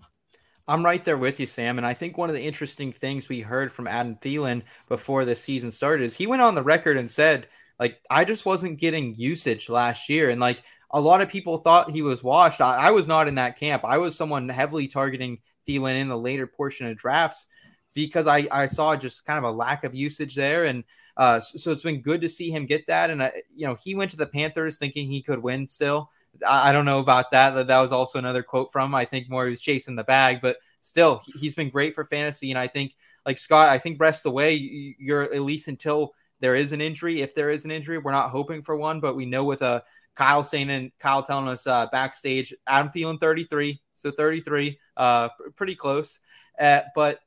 [0.68, 1.80] I'm right there with you, Sam.
[1.80, 5.36] And I think one of the interesting things we heard from Adam Thielen before the
[5.36, 7.48] season started is he went on the record and said,
[7.80, 10.30] like, I just wasn't getting usage last year.
[10.30, 12.62] And like, a lot of people thought he was washed.
[12.62, 13.84] I, I was not in that camp.
[13.86, 17.48] I was someone heavily targeting Thielen in the later portion of drafts.
[17.94, 20.66] because I, I saw just kind of a lack of usage there.
[20.66, 20.84] And
[21.18, 23.10] uh, so, it's been good to see him get that.
[23.10, 26.12] And, uh, you know, he went to the Panthers thinking he could win still.
[26.46, 27.68] I, I don't know about that.
[27.68, 28.94] That was also another quote from.
[28.94, 32.06] I think more he was chasing the bag, but still, he, he's been great for
[32.06, 32.52] fantasy.
[32.52, 32.94] And I think,
[33.26, 34.54] like Scott, I think rest the way
[35.00, 37.22] you're at least until there is an injury.
[37.22, 39.84] If there is an injury, we're not hoping for one, but we know with a
[40.16, 45.76] Kyle saying and Kyle telling us uh, backstage, Adam Thielen 33, so 33, uh, pretty
[45.76, 46.20] close.
[46.60, 47.20] Uh, but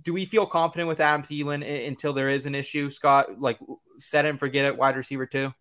[0.00, 3.38] do we feel confident with Adam Thielen until there is an issue, Scott?
[3.38, 3.58] Like
[3.98, 5.52] set and forget it, wide receiver too.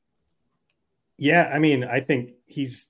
[1.17, 2.87] Yeah, I mean, I think he's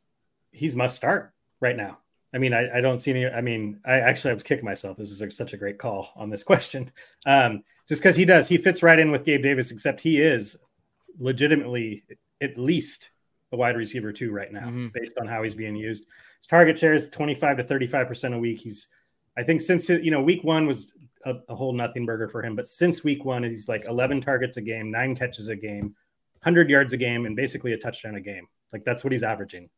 [0.52, 1.98] he's must start right now.
[2.34, 3.28] I mean, I, I don't see any.
[3.28, 4.98] I mean, I actually I was kicking myself.
[4.98, 6.92] This is a, such a great call on this question,
[7.26, 8.48] um, just because he does.
[8.48, 10.58] He fits right in with Gabe Davis, except he is
[11.20, 12.04] legitimately
[12.42, 13.11] at least
[13.52, 14.88] a wide receiver too right now, mm-hmm.
[14.94, 16.06] based on how he's being used.
[16.40, 18.60] His target share is 25 to 35 percent a week.
[18.60, 18.88] He's,
[19.38, 20.94] I think, since you know, week one was
[21.26, 24.58] a, a, whole nothing burger for him, but since week one, he's like 11 targets
[24.58, 25.96] a game, nine catches a game,
[26.42, 28.48] 100 yards a game, and basically a touchdown a game.
[28.74, 29.70] Like that's what he's averaging.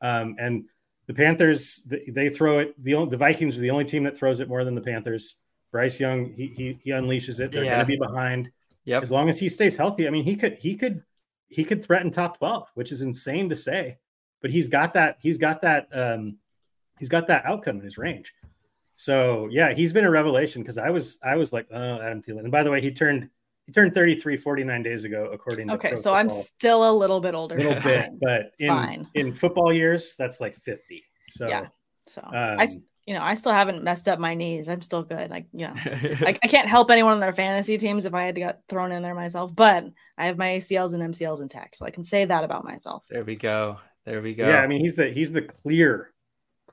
[0.00, 0.64] Um, and
[1.06, 2.82] the Panthers, they throw it.
[2.82, 5.36] The the Vikings are the only team that throws it more than the Panthers.
[5.72, 7.52] Bryce Young, he he, he unleashes it.
[7.52, 7.76] They're yeah.
[7.76, 8.50] going to be behind.
[8.84, 9.02] Yep.
[9.02, 11.02] As long as he stays healthy, I mean, he could he could
[11.48, 13.98] he could threaten top 12, which is insane to say,
[14.40, 16.38] but he's got that, he's got that, um,
[16.98, 18.34] he's got that outcome in his range.
[18.96, 22.40] So yeah, he's been a revelation because I was, I was like, oh, Adam Thielen.
[22.40, 23.28] And by the way, he turned,
[23.66, 25.96] he turned 33, 49 days ago, according to Okay.
[25.96, 27.56] So I'm still a little bit older.
[27.56, 29.08] A little bit, but in, Fine.
[29.14, 31.04] in football years, that's like 50.
[31.30, 31.66] So yeah.
[32.06, 32.66] So um, I,
[33.08, 34.68] you know, I still haven't messed up my knees.
[34.68, 35.30] I'm still good.
[35.30, 38.34] Like, you know, I, I, can't help anyone on their fantasy teams if I had
[38.34, 39.86] to get thrown in there myself, but
[40.18, 41.76] I have my ACLs and MCLs intact.
[41.76, 43.04] So I can say that about myself.
[43.08, 43.78] There we go.
[44.04, 44.46] There we go.
[44.46, 44.58] Yeah.
[44.58, 46.12] I mean, he's the, he's the clear,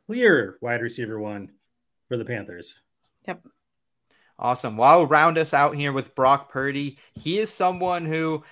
[0.07, 1.51] clear wide receiver one
[2.09, 2.81] for the Panthers.
[3.29, 3.41] Yep.
[4.37, 4.75] Awesome.
[4.75, 6.97] Well, I'll round us out here with Brock Purdy.
[7.13, 8.43] He is someone who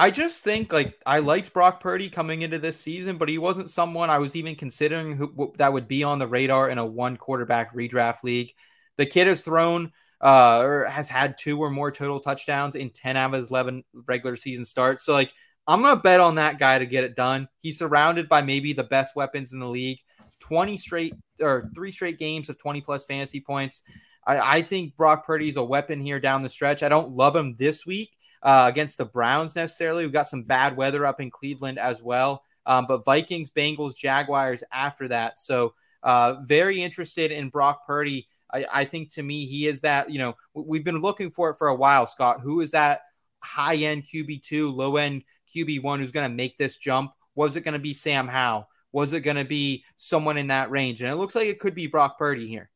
[0.00, 3.68] I just think like I liked Brock Purdy coming into this season, but he wasn't
[3.68, 7.18] someone I was even considering who that would be on the radar in a one
[7.18, 8.54] quarterback redraft league.
[8.96, 13.18] The kid has thrown uh, or has had two or more total touchdowns in 10
[13.18, 15.04] out of his 11 regular season starts.
[15.04, 15.34] So like
[15.66, 17.46] I'm going to bet on that guy to get it done.
[17.60, 19.98] He's surrounded by maybe the best weapons in the league.
[20.38, 23.82] 20 straight or three straight games of 20 plus fantasy points.
[24.26, 26.82] I, I think Brock Purdy's a weapon here down the stretch.
[26.82, 30.04] I don't love him this week uh, against the Browns necessarily.
[30.04, 32.42] We've got some bad weather up in Cleveland as well.
[32.66, 35.38] Um, but Vikings, Bengals, Jaguars after that.
[35.38, 38.28] So uh, very interested in Brock Purdy.
[38.52, 41.56] I, I, think to me, he is that, you know, we've been looking for it
[41.56, 42.40] for a while, Scott.
[42.40, 43.02] Who is that
[43.40, 45.24] high end QB2, low end
[45.54, 47.12] QB1 who's going to make this jump?
[47.34, 48.68] Was it going to be Sam Howell?
[48.92, 51.00] Was it going to be someone in that range?
[51.00, 52.70] And it looks like it could be Brock Purdy here.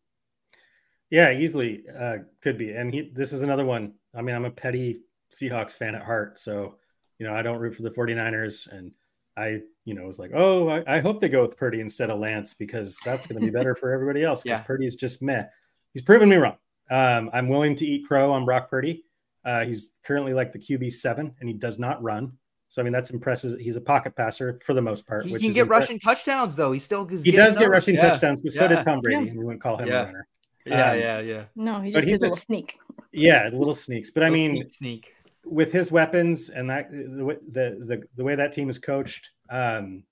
[1.11, 2.73] Yeah, easily uh, could be.
[2.73, 3.95] And he, this is another one.
[4.15, 5.01] I mean, I'm a petty
[5.35, 6.39] Seahawks fan at heart.
[6.39, 6.77] So,
[7.19, 8.71] you know, I don't root for the 49ers.
[8.73, 8.93] And
[9.37, 12.19] I, you know, was like, oh, I, I hope they go with Purdy instead of
[12.19, 14.65] Lance because that's going to be better for everybody else because yeah.
[14.65, 15.45] Purdy's just meh.
[15.93, 16.57] He's proven me wrong.
[16.91, 19.05] Um, I'm willing to eat crow on Brock Purdy.
[19.45, 22.33] Uh, he's currently like the QB seven, and he does not run.
[22.69, 23.59] So I mean, that's impressive.
[23.61, 25.27] He's a pocket passer for the most part.
[25.27, 26.73] He can get rushing touchdowns though.
[26.73, 28.09] He still he does get rushing yeah.
[28.09, 28.59] touchdowns, but yeah.
[28.59, 29.31] so did Tom Brady, yeah.
[29.31, 30.27] and we wouldn't call him a runner.
[30.67, 31.45] Yeah, um, yeah, yeah.
[31.55, 32.79] No, he just did a little sneak.
[33.13, 34.11] Yeah, little sneaks.
[34.11, 35.14] But I mean, sneak, sneak
[35.45, 40.05] with his weapons and that the the the, the way that team is coached, um,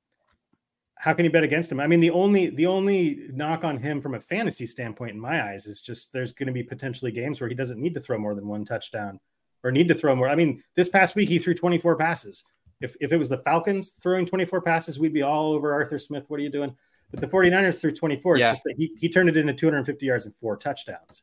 [0.98, 1.80] how can you bet against him?
[1.80, 5.50] I mean, the only the only knock on him from a fantasy standpoint, in my
[5.50, 8.18] eyes, is just there's going to be potentially games where he doesn't need to throw
[8.18, 9.18] more than one touchdown
[9.64, 10.28] or need to throw more.
[10.28, 12.44] I mean, this past week he threw 24 passes.
[12.80, 16.28] If if it was the Falcons throwing 24 passes, we'd be all over Arthur Smith.
[16.28, 16.76] What are you doing?
[17.10, 18.38] But the 49ers threw 24.
[18.38, 18.50] Yeah.
[18.50, 21.22] It's just that he, he turned it into 250 yards and four touchdowns.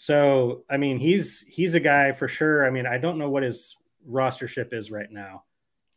[0.00, 2.64] So I mean, he's he's a guy for sure.
[2.64, 3.76] I mean, I don't know what his
[4.08, 5.42] rostership is right now.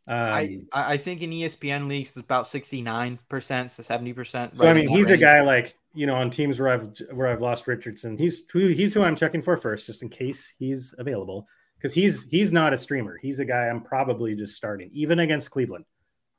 [0.08, 4.58] Um, I I think in ESPN leagues it's about sixty nine percent to seventy percent.
[4.58, 5.08] So I mean, he's range.
[5.08, 8.18] the guy like you know on teams where I've where I've lost Richardson.
[8.18, 11.46] He's who he's who I'm checking for first, just in case he's available,
[11.78, 13.16] because he's he's not a streamer.
[13.22, 15.84] He's a guy I'm probably just starting, even against Cleveland.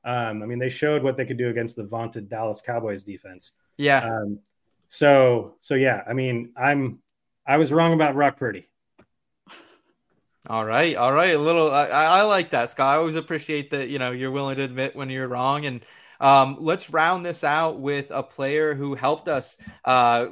[0.04, 3.54] Um, I mean, they showed what they could do against the vaunted Dallas Cowboys defense.
[3.78, 4.06] Yeah.
[4.06, 4.39] Um,
[4.89, 6.99] so so yeah, I mean, I'm
[7.45, 8.67] I was wrong about Brock Purdy.
[10.47, 11.36] All right, all right.
[11.36, 12.93] A little, I, I like that, Scott.
[12.93, 13.88] I always appreciate that.
[13.88, 15.65] You know, you're willing to admit when you're wrong.
[15.65, 15.86] And
[16.19, 20.27] um, let's round this out with a player who helped us uh,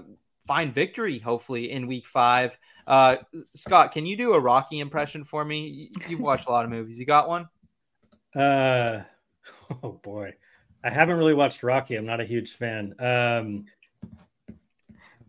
[0.47, 2.57] find victory, hopefully in Week Five.
[2.85, 3.17] Uh,
[3.55, 5.91] Scott, can you do a Rocky impression for me?
[6.09, 6.99] You've watched a lot of movies.
[6.99, 7.47] You got one?
[8.35, 9.03] Uh,
[9.83, 10.33] oh boy,
[10.83, 11.95] I haven't really watched Rocky.
[11.95, 12.95] I'm not a huge fan.
[12.99, 13.65] Um,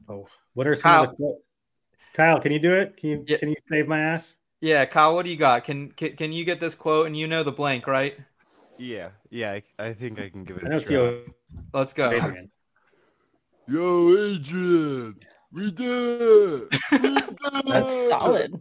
[0.09, 1.39] oh, what are some Kyle, of the
[2.15, 2.97] Kyle, can you do it?
[2.97, 3.39] Can you Yeah.
[3.39, 4.37] can you save my ass?
[4.61, 5.65] Yeah, Kyle, what do you got?
[5.65, 8.17] Can, can can you get this quote and you know the blank, right?
[8.79, 9.53] Yeah, yeah.
[9.53, 10.89] I, I think I can give it I a try.
[10.89, 11.25] Theo
[11.73, 12.11] Let's go.
[12.11, 12.51] Adrian.
[13.69, 15.15] Yo, Adrian,
[15.53, 16.63] we did.
[16.91, 17.39] We did.
[17.67, 18.61] That's solid.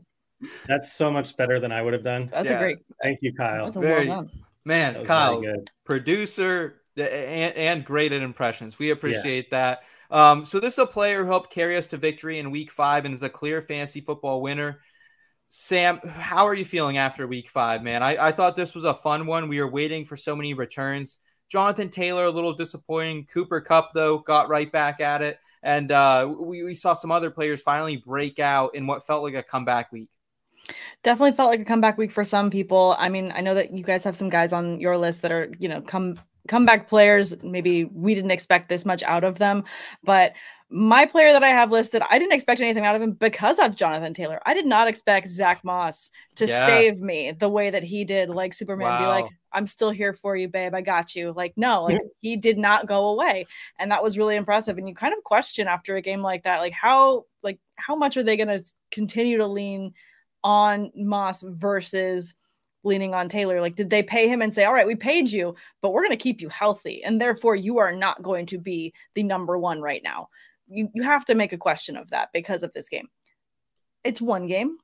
[0.68, 2.30] That's so much better than I would have done.
[2.32, 2.58] That's Yeah.
[2.58, 2.78] a great.
[3.02, 3.66] Thank you, Kyle.
[3.66, 4.32] That's a Very- well done.
[4.64, 5.72] Man, Kyle, very good.
[5.86, 8.78] producer and, and great at impressions.
[8.78, 9.82] We appreciate that.
[10.12, 13.06] Um, so this is a player who helped carry us to victory in week five
[13.06, 14.82] and is a clear fantasy football winner.
[15.48, 18.04] Sam, how are you feeling after week five, man?
[18.04, 19.48] I, I thought this was a fun one.
[19.48, 21.18] We were waiting for so many returns.
[21.50, 23.26] Jonathan Taylor, a little disappointing.
[23.26, 25.40] Cooper Kupp, though, got right back at it.
[25.64, 29.34] And uh, we, we saw some other players finally break out in what felt like
[29.34, 30.10] a comeback week.
[31.04, 32.96] Definitely felt like a comeback week for some people.
[32.98, 35.52] I mean, I know that you guys have some guys on your list that are,
[35.60, 37.42] you know, come comeback players.
[37.44, 39.64] Maybe we didn't expect this much out of them,
[40.04, 40.34] but
[40.74, 43.76] my player that I have listed, I didn't expect anything out of him because of
[43.76, 44.40] Jonathan Taylor.
[44.46, 46.66] I did not expect Zack Moss to Yeah.
[46.66, 50.38] save me the way that he did, like Superman, be like, I'm still here for
[50.38, 50.74] you, babe.
[50.74, 51.34] I got you.
[51.36, 53.46] Like, no, like he did not go away.
[53.80, 54.78] And that was really impressive.
[54.78, 58.16] And you kind of question after a game like that, like how like how much
[58.16, 59.94] are they gonna continue to lean
[60.42, 62.34] on Moss versus
[62.84, 63.62] leaning on Taylor?
[63.62, 66.18] Like, did they pay him and say, All right, we paid you, but we're gonna
[66.18, 70.02] keep you healthy, and therefore you are not going to be the number one right
[70.04, 70.30] now.
[70.68, 73.10] You you have to make a question of that because of this game.
[74.04, 74.78] It's one game.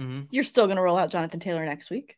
[0.00, 0.26] Mhm.
[0.32, 2.16] You're still gonna roll out Jonathan Taylor next week.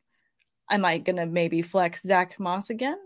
[0.71, 2.99] Am I gonna maybe flex Zack Moss again?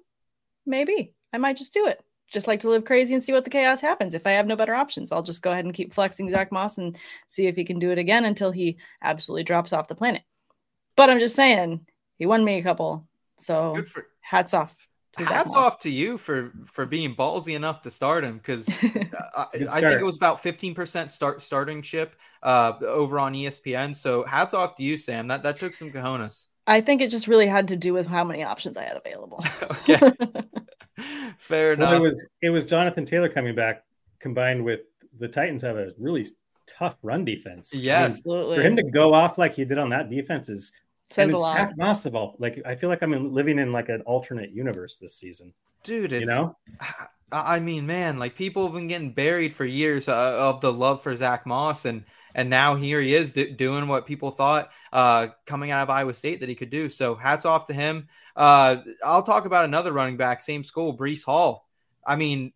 [0.67, 1.15] Maybe.
[1.33, 2.03] I might just do it.
[2.33, 4.15] Just like to live crazy and see what the chaos happens.
[4.15, 6.79] If I have no better options, I'll just go ahead and keep flexing Zack Moss
[6.79, 6.97] and
[7.29, 10.23] see if he can do it again until he absolutely drops off the planet.
[10.97, 11.87] But I'm just saying,
[12.21, 13.09] he won me a couple.
[13.39, 14.77] So Good for hats off.
[15.19, 15.65] to hats Moss.
[15.73, 18.69] off to you for for being ballsy enough to start him because
[19.37, 24.23] I, good think it was about 15% start starting ship uh over on espn so
[24.25, 27.49] hats off to you sam that that took some cojones I think it just really
[27.49, 29.45] had to do with how many options I had available.
[29.63, 29.99] okay
[31.39, 33.83] fair Well, enough it was it was Jonathan Taylor coming back
[34.21, 34.81] combined with
[35.19, 36.27] the Titans have a really
[36.67, 37.73] tough run defense.
[37.75, 38.57] I mean, yes Absolutely.
[38.59, 40.71] for him to go off like he did on that defense is
[41.11, 41.57] Says and a it's lot.
[41.57, 42.37] Zack Moss of all.
[42.39, 45.53] Like I feel like I'm living in like an alternate universe this season.
[45.83, 49.65] dude it's you know, I I mean, man, like people have been getting buried for
[49.65, 53.53] years uh, of the love for Zack Moss, and and now here he is do-
[53.53, 56.89] doing what people thought uh, coming out of Iowa State that he could do.
[56.89, 58.09] So hats off to him.
[58.37, 61.69] Uh, I'll talk about another running back, same school, Breece Hall.
[62.05, 62.53] I mean,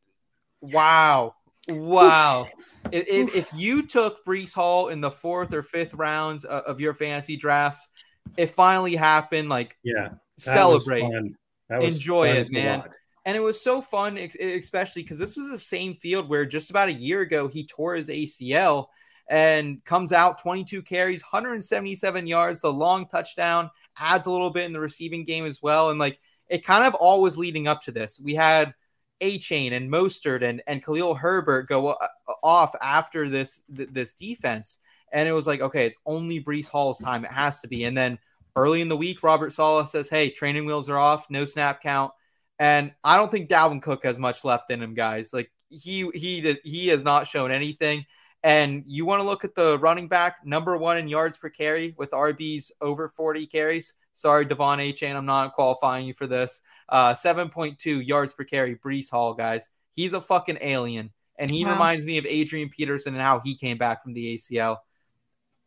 [0.60, 1.34] wow,
[1.68, 2.46] wow.
[2.92, 6.80] If, if, if you took Breece Hall in the fourth or fifth rounds of, of
[6.80, 7.88] your fantasy drafts,
[8.36, 9.48] it finally happened.
[9.48, 11.02] Like yeah, celebrate.
[11.02, 11.36] fun.
[11.68, 12.80] That was Enjoy it, man.
[12.80, 12.90] watch.
[13.26, 16.88] And it was so fun, especially because this was the same field where just about
[16.88, 18.88] a year ago he tore his ACL
[19.30, 24.74] and comes out 22 carries, 177 yards, the long touchdown, adds a little bit in
[24.74, 25.88] the receiving game as well.
[25.88, 28.20] And like it kind of all was leading up to this.
[28.20, 28.74] We had
[29.22, 32.06] Achane and Mostert and, and Khalil Herbert go uh,
[32.42, 34.78] off after this th- this defense.
[35.14, 37.24] And it was like, okay, it's only Breece Hall's time.
[37.24, 37.84] It has to be.
[37.84, 38.18] And then
[38.56, 42.12] early in the week, Robert Saleh says, hey, training wheels are off, no snap count.
[42.58, 45.32] And I don't think Dalvin Cook has much left in him, guys.
[45.32, 48.04] Like he he he has not shown anything.
[48.42, 51.94] And you want to look at the running back number one in yards per carry
[51.96, 53.94] with RBs over 40 carries.
[54.12, 56.60] Sorry, De'Von Achane, I'm not qualifying you for this.
[56.88, 59.70] Uh, 7.2 yards per carry, Breece Hall, guys.
[59.94, 61.10] He's a fucking alien.
[61.38, 61.72] And he Wow.
[61.72, 64.76] reminds me of Adrian Peterson and how he came back from the ACL.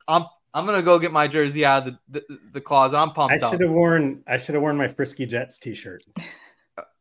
[0.08, 2.98] I'm I'm gonna go get my jersey out of the, the, the closet.
[2.98, 3.52] I'm I pumped up.
[3.52, 6.04] should have worn I should have worn my Frisky Jets T-shirt.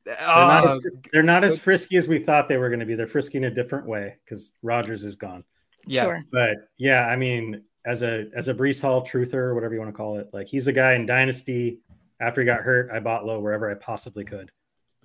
[0.05, 0.79] They're, Oh, not as,
[1.13, 2.95] they're not as frisky as we thought they were going to be.
[2.95, 5.43] They're frisky in a different way because Rodgers is gone.
[5.85, 6.05] yes.
[6.05, 6.19] Sure.
[6.31, 9.93] But yeah, I mean, as a as a Breece Hall truther, or whatever you want
[9.93, 11.81] to call it, like he's a guy in Dynasty.
[12.21, 14.53] After he got hurt, I bought low wherever I possibly could,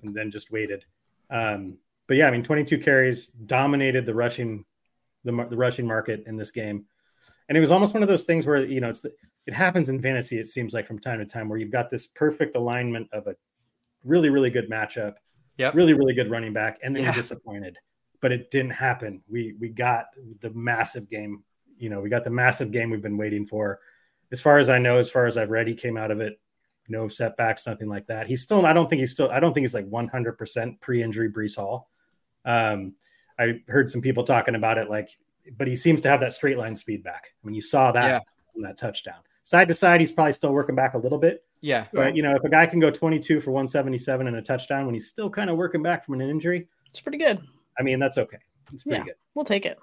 [0.03, 0.85] and then just waited.
[1.31, 4.65] Um, but yeah, I mean, 22 carries dominated the rushing
[5.23, 6.86] the mar- the rushing market in this game,
[7.49, 9.11] and it was almost one of those things where you know it's the,
[9.45, 10.37] it happens in fantasy.
[10.39, 13.35] It seems like from time to time where you've got this perfect alignment of a
[14.03, 15.15] really really good matchup,
[15.57, 15.73] Yep.
[15.75, 17.09] really really good running back, and then Yeah.
[17.09, 17.77] you're disappointed.
[18.21, 19.21] But it didn't happen.
[19.29, 20.05] We we got
[20.41, 21.43] the massive game.
[21.77, 23.79] You know, we got the massive game we've been waiting for.
[24.31, 26.39] As far as I know, as far as I've read, he came out of it
[26.87, 28.27] no setbacks, nothing like that.
[28.27, 28.65] He's still.
[28.65, 29.29] I don't think he's still.
[29.31, 31.89] I don't think he's like 100 percent pre-injury Breece Hall.
[32.45, 32.95] Um,
[33.39, 35.09] I heard some people talking about it, like,
[35.57, 37.33] but he seems to have that straight line speed back.
[37.43, 38.19] I mean, you saw that Yeah.
[38.55, 39.15] on that touchdown.
[39.43, 41.43] Side to side, he's probably still working back a little bit.
[41.61, 41.85] Yeah.
[41.93, 44.93] But you know, if a guy can go 22 for 177 and a touchdown when
[44.95, 47.39] he's still kind of working back from an injury, It's pretty good.
[47.79, 48.37] I mean, that's okay.
[48.73, 49.03] It's pretty Yeah.
[49.05, 49.15] good.
[49.33, 49.79] We'll take it.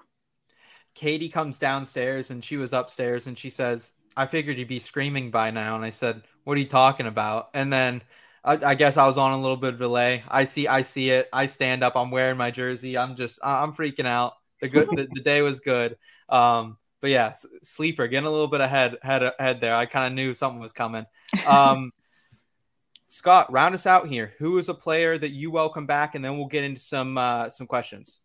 [0.93, 5.31] Katie comes downstairs and she was upstairs and she says, I figured you'd be screaming
[5.31, 5.75] by now.
[5.75, 7.49] And I said, What are you talking about?
[7.53, 8.01] And then
[8.43, 10.23] I, I guess I was on a little bit of delay.
[10.27, 11.29] I see, I see it.
[11.33, 11.95] I stand up.
[11.95, 12.97] I'm wearing my jersey.
[12.97, 14.33] I'm just, I'm freaking out.
[14.59, 15.97] The good, the, the day was good.
[16.27, 17.33] Um, but yeah,
[17.63, 19.73] sleeper getting a little bit ahead, head, ahead there.
[19.73, 21.05] I kind of knew something was coming.
[21.47, 21.91] Um,
[23.07, 24.33] Scott, round us out here.
[24.37, 27.49] Who is a player that you welcome back, and then we'll get into some uh,
[27.49, 28.19] some questions.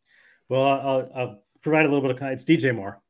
[0.48, 3.00] Well, I'll, I'll provide a little bit of it's DJ Moore.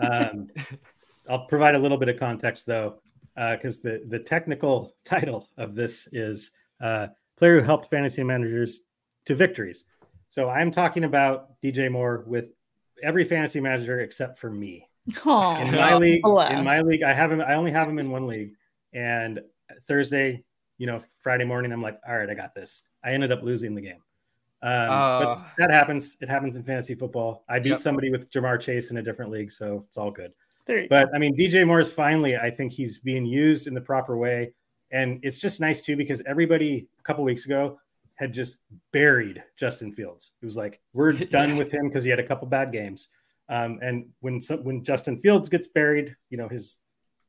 [0.00, 0.48] um,
[1.28, 3.00] I'll provide a little bit of context though,
[3.34, 8.80] because uh, the the technical title of this is uh, player who helped fantasy managers
[9.24, 9.84] to victories.
[10.32, 12.46] So I'm talking about DJ Moore with
[13.02, 14.88] every fantasy manager except for me.
[15.26, 16.52] Oh, in my league, bless.
[16.52, 17.40] in my league, I have him.
[17.40, 18.52] I only have him in one league,
[18.92, 19.40] and
[19.86, 20.44] Thursday
[20.82, 22.82] you know, Friday morning, I'm like, all right, I got this.
[23.04, 24.02] I ended up losing the game.
[24.62, 26.16] Um, uh, but that happens.
[26.20, 27.44] It happens in fantasy football.
[27.48, 27.80] I beat yep.
[27.80, 30.32] somebody with Ja'Marr Chase in a different league, so it's all good.
[30.66, 31.10] but go.
[31.14, 32.36] I mean, DJ Moore is finally.
[32.36, 34.54] I think he's being used in the proper way,
[34.90, 37.78] and it's just nice too because everybody a couple weeks ago
[38.22, 38.58] had just
[38.92, 40.32] buried Justin Fields.
[40.40, 41.56] It was like we're done yeah.
[41.56, 43.08] with him because he had a couple bad games.
[43.48, 46.78] Um, and when some, when Justin Fields gets buried, you know his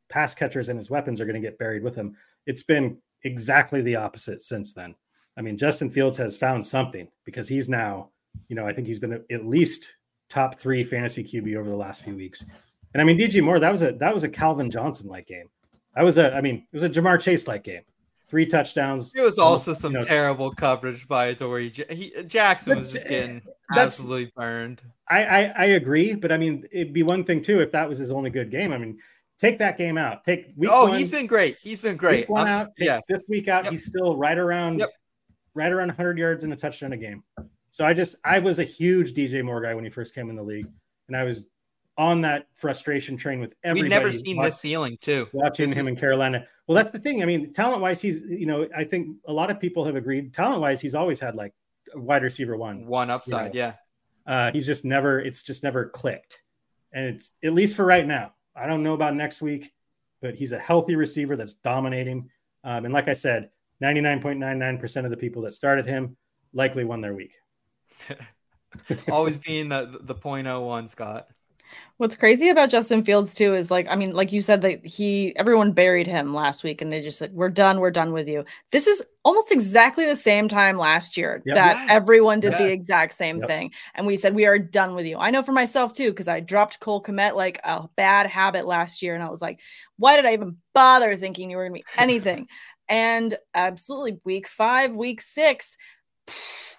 [0.10, 2.16] pass catchers and his weapons are going to get buried with him.
[2.46, 4.94] It's been exactly the opposite since then.
[5.36, 8.12] I mean, Justin Fields has found something because he's now,
[8.48, 9.92] you know, I think he's been at least
[10.30, 12.46] top three fantasy QB over the last few weeks.
[12.94, 15.50] And I mean, DJ Moore, that was a that was a Calvin Johnson like game.
[15.96, 17.82] That was a, I mean, it was a Ja'Marr Chase like game.
[18.28, 19.14] Three touchdowns.
[19.16, 21.70] It was also some you know, terrible coverage by Adoree.
[21.90, 23.42] He, Jackson was just getting
[23.76, 24.82] absolutely burned.
[25.08, 27.98] I, I I agree, but I mean, it'd be one thing too if that was
[27.98, 28.72] his only good game.
[28.72, 28.98] I mean,
[29.38, 30.24] take that game out.
[30.24, 31.58] Take week oh, one, he's been great.
[31.62, 32.22] He's been great.
[32.22, 32.76] Week one um, out.
[32.76, 33.00] Take yeah.
[33.08, 33.66] this week out.
[33.66, 33.72] Yep.
[33.72, 34.90] He's still right around, yep.
[35.54, 37.24] right around 100 yards and a touchdown a game.
[37.70, 40.36] So I just I was a huge DJ Moore guy when he first came in
[40.36, 40.68] the league,
[41.08, 41.48] and I was
[41.98, 43.84] on that frustration train with everybody.
[43.84, 45.28] We've never seen watch, this ceiling too.
[45.34, 45.90] Watching this him is...
[45.90, 46.46] in Carolina.
[46.68, 47.22] Well, that's the thing.
[47.22, 50.34] I mean, talent wise, he's you know I think a lot of people have agreed.
[50.34, 51.54] Talent wise, he's always had like
[51.96, 53.54] wide receiver one, one upside.
[53.54, 53.68] You know?
[53.68, 53.74] Yeah.
[54.26, 55.20] Uh, he's just never.
[55.20, 56.42] It's just never clicked,
[56.94, 58.34] and it's at least for right now.
[58.56, 59.74] I don't know about next week
[60.24, 62.30] but he's a healthy receiver that's dominating.
[62.64, 63.50] Um, and like I said,
[63.84, 66.16] 99.99% of the people that started him
[66.54, 67.34] likely won their week.
[69.12, 71.28] Always being the, the 0.01, Scott.
[71.98, 75.36] What's crazy about Justin Fields too is like, I mean, like you said that he
[75.36, 78.44] everyone buried him last week and they just said, We're done, we're done with you.
[78.72, 81.56] This is almost exactly the same time last year yep.
[81.56, 81.88] that yes.
[81.90, 82.62] everyone did yes.
[82.62, 83.48] the exact same yep.
[83.48, 83.72] thing.
[83.96, 85.18] And we said, We are done with you.
[85.18, 89.02] I know for myself too, because I dropped Cole Kmet like a bad habit last
[89.02, 89.14] year.
[89.14, 89.60] And I was like,
[89.98, 92.48] Why did I even bother thinking you were gonna be anything?
[92.90, 95.78] and absolutely week five, week six,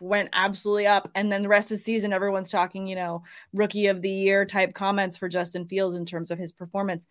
[0.01, 1.11] went absolutely up.
[1.15, 3.23] And then the rest of the season, everyone's talking, you know,
[3.53, 7.07] rookie of the year type comments for Justin Fields in terms of his performance.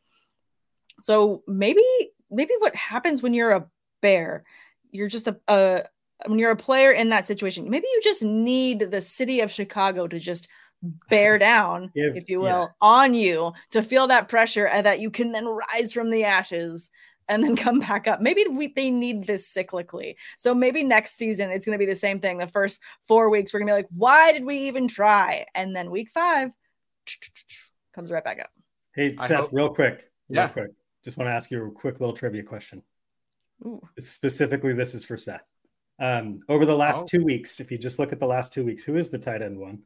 [0.99, 1.83] So maybe,
[2.29, 3.65] maybe what happens when you're a
[4.01, 4.43] bear,
[4.91, 5.83] you're just a, a
[6.27, 10.07] when you're a player in that situation, maybe you just need the city of Chicago
[10.07, 10.47] to just
[11.09, 12.67] bear down, if, if you will, yeah.
[12.81, 16.91] on you to feel that pressure and that you can then rise from the ashes
[17.29, 18.21] and then come back up.
[18.21, 20.15] Maybe we, they need this cyclically.
[20.37, 22.37] So maybe next season it's going to be the same thing.
[22.37, 25.45] The first four weeks we're going to be like, why did we even try?
[25.55, 26.51] And then week five
[27.93, 28.49] comes right back up.
[28.95, 30.47] Hey Seth, hope- real quick, real yeah.
[30.49, 30.71] quick.
[31.03, 32.81] Just want to ask you a quick little trivia question.
[33.65, 33.81] Ooh.
[33.99, 35.43] Specifically, this is for Seth.
[35.99, 37.07] Um, over the last oh.
[37.07, 39.41] two weeks, if you just look at the last two weeks, who is the tight
[39.41, 39.79] end one?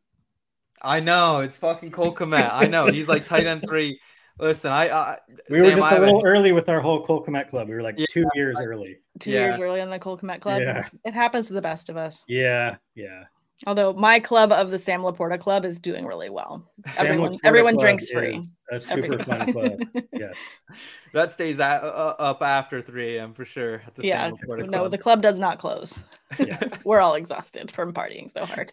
[0.81, 2.49] I know it's fucking Cole Kmet.
[2.51, 3.99] I know he's like tight end three.
[4.39, 5.17] Listen, I, I
[5.49, 7.69] we Sam, were just a little early with our whole Cole Kmet club.
[7.69, 8.97] We were like yeah, two years early.
[9.19, 9.47] Two yeah.
[9.47, 10.61] years early on the Cole Kmet club.
[10.61, 10.87] Yeah.
[11.05, 12.23] It happens to the best of us.
[12.27, 13.23] Yeah, yeah.
[13.65, 16.63] Although my club of the Sam LaPorta Club is doing really well.
[16.91, 18.39] Sam everyone, LaPorta everyone club drinks free.
[18.71, 19.79] A super fun club.
[20.13, 20.61] Yes,
[21.13, 23.33] that stays at, uh, up after 3 a.m.
[23.33, 23.81] for sure.
[23.87, 26.03] At the yeah, no, the club does not close.
[26.37, 26.61] Yeah.
[26.83, 28.71] We're all exhausted from partying so hard.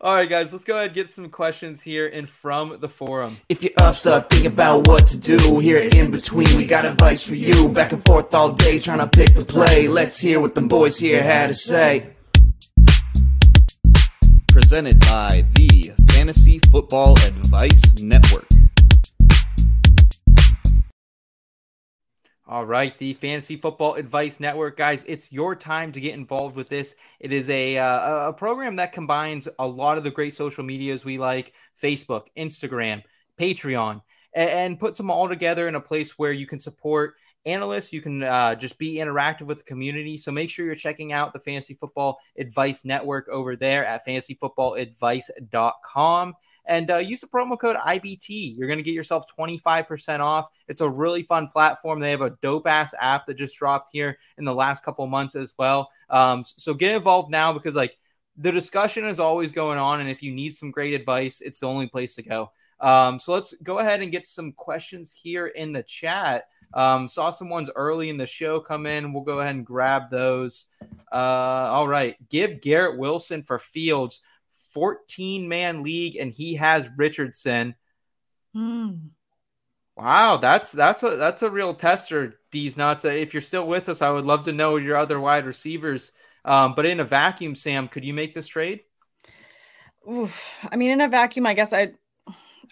[0.00, 3.36] All right, guys, let's go ahead and get some questions here and from the forum.
[3.48, 7.22] If you're up, stuck thinking about what to do, here in between, we got advice
[7.22, 7.68] for you.
[7.68, 9.88] Back and forth all day, trying to pick the play.
[9.88, 12.14] Let's hear what the boys here had to say.
[14.48, 18.53] Presented by the Fantasy Football Advice Network.
[22.54, 26.68] All right, the Fantasy Football Advice Network, guys, it's your time to get involved with
[26.68, 26.94] this.
[27.18, 31.04] It is a uh, a program that combines a lot of the great social medias
[31.04, 31.52] we like:
[31.82, 33.02] Facebook, Instagram,
[33.40, 34.02] Patreon,
[34.36, 37.92] and, and puts them all together in a place where you can support analysts.
[37.92, 40.16] You can uh, just be interactive with the community.
[40.16, 46.34] So make sure you're checking out the Fantasy Football Advice Network over there at fantasyfootballadvice.com.
[46.66, 48.56] and uh, use the promo code IBT.
[48.56, 50.48] You're going to get yourself 25% off.
[50.68, 52.00] It's a really fun platform.
[52.00, 55.36] They have a dope ass app that just dropped here in the last couple months
[55.36, 55.90] as well.
[56.10, 57.96] Um, so get involved now because like
[58.36, 61.66] the discussion is always going on, and if you need some great advice, it's the
[61.66, 62.50] only place to go.
[62.80, 66.44] Um, so let's go ahead and get some questions here in the chat.
[66.74, 69.12] Um, saw some ones early in the show come in.
[69.12, 70.66] We'll go ahead and grab those.
[71.12, 72.16] Uh, all right.
[72.28, 74.20] Give Garrett Wilson for Fields
[74.74, 77.74] 14 man league, and he has Richardson.
[78.54, 79.14] Hmm.
[79.96, 82.40] Wow, that's that's a that's a real tester.
[82.50, 83.04] These nuts.
[83.04, 86.10] If you're still with us, I would love to know your other wide receivers.
[86.44, 88.80] Um, but in a vacuum, Sam, could you make this trade?
[90.10, 90.58] Oof.
[90.70, 91.92] I mean, in a vacuum, I guess I.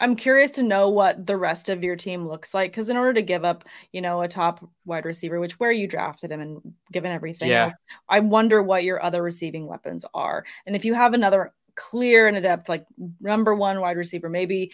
[0.01, 3.15] I'm curious to know what the rest of your team looks like because in order
[3.15, 6.75] to give up, you know, a top wide receiver, which where you drafted him and
[6.93, 7.57] given everything Yeah.
[7.57, 7.77] else,
[8.09, 10.47] I wonder what your other receiving weapons are.
[10.67, 12.87] And if you have another clear and adept like
[13.20, 14.73] number one wide receiver, maybe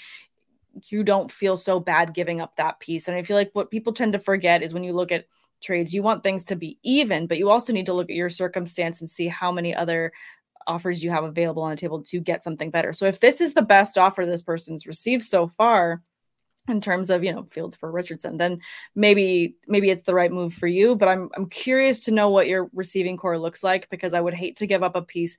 [0.90, 3.08] you don't feel so bad giving up that piece.
[3.08, 5.26] And I feel like what people tend to forget is when you look at
[5.60, 8.30] trades, you want things to be even, but you also need to look at your
[8.30, 10.12] circumstance and see how many other
[10.66, 12.92] offers you have available on the table to get something better.
[12.92, 16.02] So if this is the best offer this person's received so far
[16.68, 18.60] in terms of, you know, Fields for Richardson, then
[18.94, 22.46] maybe maybe it's the right move for you, but I'm I'm curious to know what
[22.46, 25.38] your receiving core looks like because I would hate to give up a piece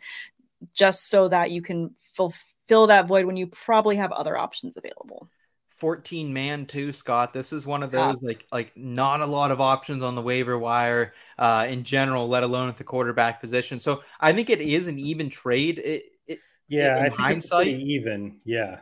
[0.74, 5.30] just so that you can fulfill that void when you probably have other options available.
[5.78, 7.32] 14 man too, Scott.
[7.34, 10.22] This is one of It's those like like not a lot of options on the
[10.22, 13.80] waiver wire uh, in general, let alone at the quarterback position.
[13.80, 15.80] So I think it is an even trade.
[15.80, 18.40] It, it, Yeah, in I think it's hindsight- pretty even.
[18.44, 18.80] Yeah,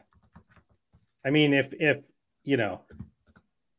[1.24, 1.98] I mean, if if
[2.44, 2.82] you know,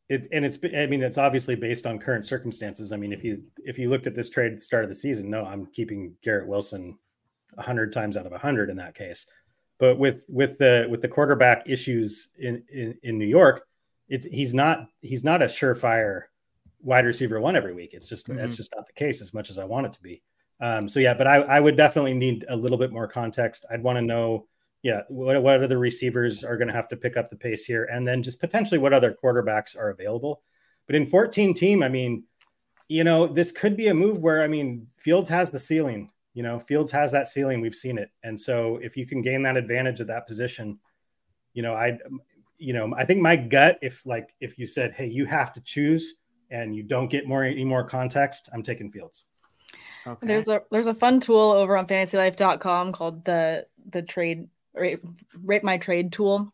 [0.08, 2.92] it and it's I mean, it's obviously based on current circumstances.
[2.92, 4.94] I mean, if you if you looked at this trade at the start of the
[4.94, 6.96] season, no, I'm keeping Garrett Wilson
[7.58, 9.26] hundred times out of hundred in that case.
[9.78, 13.66] But with with the with the quarterback issues in in, in New York,
[14.08, 16.22] it's he's not he's not a surefire
[16.80, 17.94] wide receiver one every week.
[17.94, 18.56] It's just that's Mhm.
[18.56, 20.22] just not the case as much as I want it to be.
[20.60, 23.64] Um, so yeah, but I, I would definitely need a little bit more context.
[23.70, 24.46] I'd want to know,
[24.82, 27.84] yeah, what, what other receivers are going to have to pick up the pace here,
[27.84, 30.42] and then just potentially what other quarterbacks are available.
[30.86, 32.24] But in 14 team, I mean,
[32.88, 36.10] you know, this could be a move where I mean, Fields has the ceiling.
[36.38, 37.60] You know, Fields has that ceiling.
[37.60, 40.78] We've seen it, and so if you can gain that advantage at that position,
[41.52, 41.98] you know, I,
[42.58, 45.60] you know, I think my gut, if like if you said, hey, you have to
[45.60, 46.14] choose,
[46.52, 49.24] and you don't get more any more context, I'm taking Fields.
[50.06, 50.28] okay.
[50.28, 55.00] There's a there's a fun tool over on fantasylife.com called the the trade rate,
[55.42, 56.52] rate my trade tool.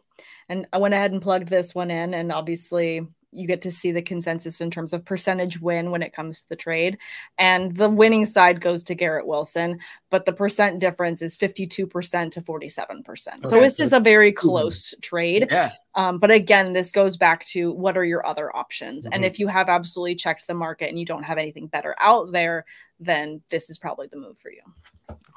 [0.48, 3.92] And I went ahead and plugged this one in and obviously you get to see
[3.92, 6.98] the consensus in terms of percentage win when it comes to the trade.
[7.38, 9.78] And the winning side goes to Garrett Wilson,
[10.14, 13.44] but the percent difference is 52% to 47%.
[13.44, 15.48] so this so just a very close trade.
[15.50, 15.72] yeah.
[15.96, 19.06] Um, but again, this goes back to what are your other options?
[19.06, 19.26] And Mhm.
[19.26, 22.64] if you have absolutely checked the market and you don't have anything better out there,
[23.00, 24.62] then this is probably the move for you.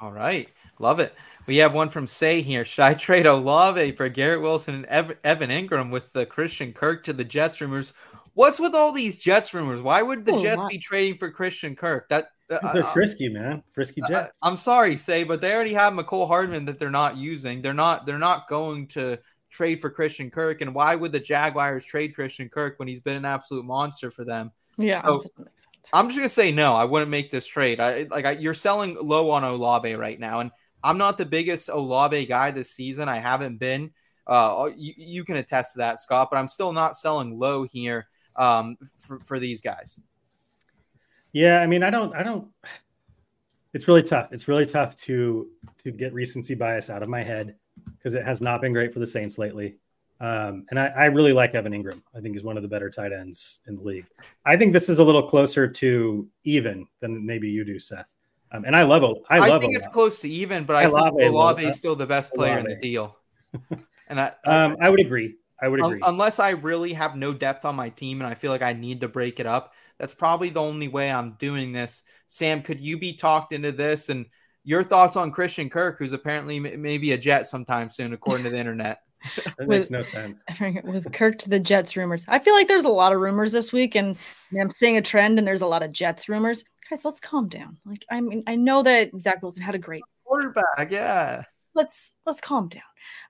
[0.00, 0.48] All right.
[0.78, 1.12] Love it.
[1.46, 2.64] We have one from Say here.
[2.64, 7.02] Should I trade Olave for Garrett Wilson and Ev- Evan Engram with the Christian Kirk
[7.02, 7.92] to the Jets rumors?
[8.38, 9.82] What's with all these Jets rumors?
[9.82, 12.08] Why would the Oh, Jets my- be trading for Christian Kirk?
[12.08, 13.64] That Because they're uh, frisky, man.
[13.72, 14.38] Frisky uh, Jets.
[14.44, 17.62] I'm sorry, Say, but they already have Mecole Hardman that they're not using.
[17.62, 18.06] They're not.
[18.06, 19.18] They're not going to
[19.50, 20.60] trade for Christian Kirk.
[20.60, 24.24] And why would the Jaguars trade Christian Kirk when he's been an absolute monster for
[24.24, 24.52] them?
[24.76, 25.02] Yeah.
[25.04, 25.66] So- that makes sense.
[25.92, 26.74] I'm just gonna say no.
[26.74, 27.80] I wouldn't make this trade.
[27.80, 30.52] I like I, you're selling low on Olave right now, and
[30.84, 33.08] I'm not the biggest Olave guy this season.
[33.08, 33.90] I haven't been.
[34.28, 36.28] Uh, you, you can attest to that, Scott.
[36.30, 38.06] But I'm still not selling low here
[38.38, 40.00] um, for, for these guys.
[41.32, 42.48] Yeah, I mean, I don't, I don't.
[43.74, 44.32] It's really tough.
[44.32, 45.48] It's really tough to
[45.82, 47.54] to get recency bias out of my head
[47.96, 49.76] because it has not been great for the Saints lately.
[50.20, 52.02] Um, and I, I really like Evan Engram.
[52.16, 54.06] I think he's one of the better tight ends in the league.
[54.44, 58.08] I think this is a little closer to even than maybe you do, Seth.
[58.50, 59.16] Um, and I love, it.
[59.28, 59.50] I love.
[59.50, 61.26] I think it's close to even, but I, I think love it.
[61.28, 63.16] Olave is still the best player in the deal.
[64.10, 65.36] And I, Um, I would agree.
[65.60, 66.00] I would Un- agree.
[66.04, 69.00] unless I really have no depth on my team and I feel like I need
[69.00, 72.02] to break it up, that's probably the only way I'm doing this.
[72.28, 74.08] Sam, could you be talked into this?
[74.08, 74.26] And
[74.64, 78.50] your thoughts on Christian Kirk, who's apparently m- maybe a Jet sometime soon, according to
[78.50, 79.00] the internet.
[79.58, 80.44] that makes with- no sense.
[80.84, 82.24] With Kirk to the Jets rumors.
[82.28, 84.16] I feel like there's a lot of rumors this week, and
[84.60, 86.62] I'm seeing a trend, and there's a lot of Jets rumors.
[86.88, 87.78] Guys, let's calm down.
[87.84, 91.42] Like, I mean, I know that Zach Wilson had a great Quarterback, yeah.
[91.74, 92.82] Let's let's calm down.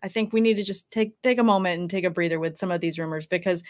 [0.02, 2.58] I think we need to just take take a moment and take a breather with
[2.58, 3.62] some of these rumors because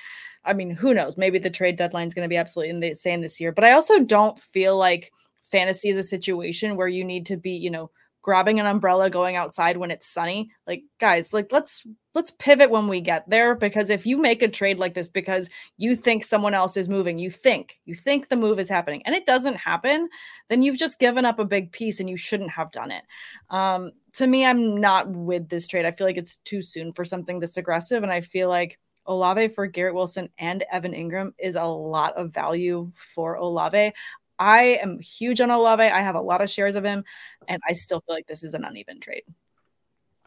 [0.44, 1.16] I mean, who knows?
[1.16, 4.00] Maybe the trade deadline is going to be absolutely insane this year, but I also
[4.00, 5.12] don't feel like
[5.42, 7.90] fantasy is a situation where you need to be, you know,
[8.22, 10.50] grabbing an umbrella going outside when it's sunny.
[10.66, 14.48] Like guys, like let's let's pivot when we get there because if you make a
[14.48, 18.36] trade like this because you think someone else is moving, you think, you think the
[18.36, 20.08] move is happening and it doesn't happen,
[20.48, 23.04] then you've just given up a big piece and you shouldn't have done it.
[23.50, 25.86] Um to me, I'm not with this trade.
[25.86, 29.48] I feel like it's too soon for something this aggressive and I feel like Olave
[29.48, 33.92] for Garrett Wilson and Evan Engram is a lot of value for Olave.
[34.36, 35.84] I am huge on Olave.
[35.84, 37.04] I have a lot of shares of him,
[37.46, 39.22] and I still feel like this is an uneven trade.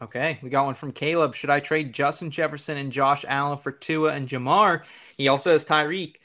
[0.00, 1.34] Okay, we got one from Caleb.
[1.34, 4.82] Should I trade Justin Jefferson and Josh Allen for Tua and Ja'Marr?
[5.16, 6.16] He also has Tyreek,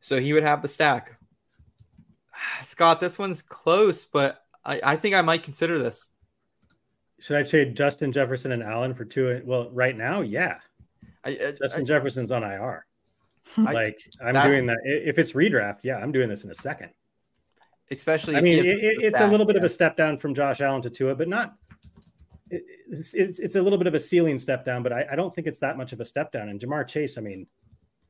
[0.00, 1.18] so he would have the stack.
[2.62, 6.08] Scott, this one's close, but I, I think I might consider this.
[7.22, 9.40] Should I trade Justin Jefferson and Allen for two?
[9.44, 10.56] Well, right now, yeah.
[11.24, 12.84] I, I, Justin I- Jefferson's on IR.
[13.56, 14.78] I- Like I'm doing that.
[14.84, 16.90] If it's redraft, yeah, I'm doing this in a second.
[17.92, 18.34] especially.
[18.36, 20.82] I mean, it, it- it's a little bit of a step down from Josh Allen
[20.82, 21.54] to Tua, but not.
[22.50, 25.16] it- It's, it's, it's a little bit of a ceiling step down, but I, I
[25.16, 26.48] don't think it's that much of a step down.
[26.48, 27.46] And Ja'Marr Chase, I mean,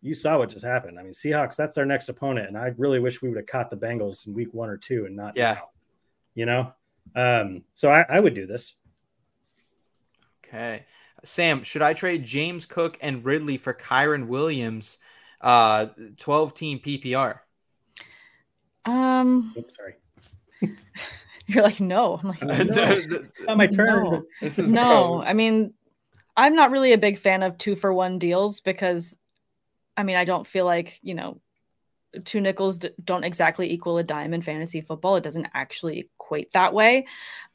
[0.00, 0.98] you saw what just happened.
[0.98, 3.68] I mean, Seahawks, that's our next opponent, and I really wish we would have caught
[3.70, 5.52] the Bengals in week one or two and not Yeah.
[5.54, 5.68] now,
[6.34, 6.72] you know.
[7.14, 8.74] Um, so I, I would do this.
[10.52, 10.84] Okay.
[11.24, 14.98] Sam, should I trade James Cook and Ridley for Kyren Williams,
[15.40, 15.86] uh,
[16.18, 17.38] 12 team PPR?
[18.84, 19.94] Um, Oops, sorry.
[21.46, 22.18] you're like, no.
[22.22, 23.02] I'm like, no.
[23.46, 24.04] Not my turn.
[24.04, 24.22] No.
[24.40, 25.22] this is no.
[25.22, 25.72] I mean,
[26.36, 29.16] I'm not really a big fan of two for one deals because,
[29.96, 31.40] I mean, I don't feel like you know,
[32.24, 35.16] two nickels d- don't exactly equal a dime in fantasy football.
[35.16, 37.06] It doesn't actually equate that way.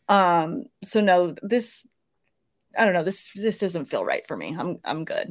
[0.10, 1.86] Um, so no, this,
[2.76, 3.04] I don't know.
[3.04, 4.56] This this doesn't feel right for me.
[4.58, 5.30] I'm I'm good.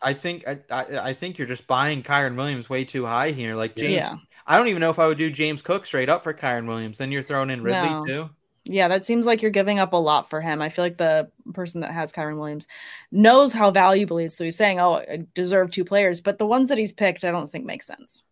[0.00, 3.54] I think I, I I think you're just buying Kyren Williams way too high here.
[3.54, 4.16] Like James, Yeah.
[4.46, 6.98] I don't even know if I would do James Cook straight up for Kyren Williams.
[6.98, 8.04] Then you're throwing in Ridley No.
[8.06, 8.30] too.
[8.66, 10.62] Yeah, that seems like you're giving up a lot for him.
[10.62, 12.66] I feel like the person that has Kyren Williams
[13.12, 14.34] knows how valuable he is.
[14.34, 17.30] So he's saying, "Oh, I deserve two players," but the ones that he's picked, I
[17.30, 18.22] don't think make sense.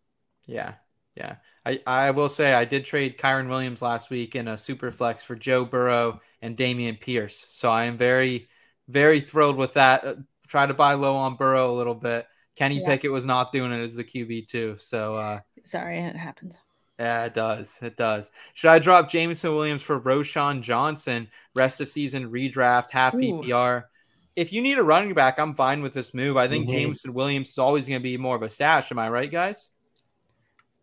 [0.47, 0.75] Yeah,
[1.15, 1.37] yeah.
[1.65, 5.23] I, I will say I did trade Kyren Williams last week in a super flex
[5.23, 7.47] for Joe Burrow and Dameon Pierce.
[7.51, 8.49] So I am very,
[8.89, 10.05] very thrilled with that.
[10.05, 10.15] Uh,
[10.49, 12.27] try to buy low on Burrow a little bit.
[12.57, 12.87] Kenny Yeah.
[12.89, 14.77] Pickett was not doing it as the QB too.
[14.79, 16.59] So uh, Sorry, it happened.
[16.99, 17.79] yeah, it does.
[17.81, 18.31] It does.
[18.55, 21.29] Should I drop Jameson Williams for Roschon Johnson?
[21.55, 23.19] Rest of season redraft, half Ooh.
[23.19, 23.85] PPR.
[24.35, 26.37] If you need a running back, I'm fine with this move.
[26.37, 26.73] I think Mhm.
[26.73, 28.91] Jameson Williams is always going to be more of a stash.
[28.91, 29.71] Am I right, guys?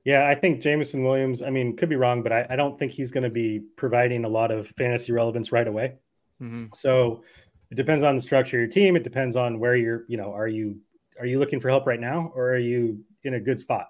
[0.10, 2.92] Yeah, I think Jameson Williams, I mean, could be wrong, but I, I don't think
[2.92, 5.98] he's going to be providing a lot of fantasy relevance right away.
[6.40, 7.24] hmm So
[7.70, 8.96] it depends on the structure of your team.
[8.96, 10.80] It depends on where you're, you know, are you
[11.20, 13.90] are you looking for help right now or are you in a good spot?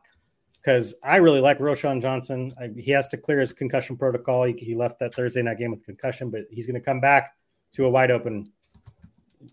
[0.56, 2.54] Because I really like Roschon Johnson.
[2.60, 4.44] I, he has to clear his concussion protocol.
[4.44, 7.34] He, he left that Thursday night game with concussion, but he's going to come back
[7.76, 8.52] to a wide open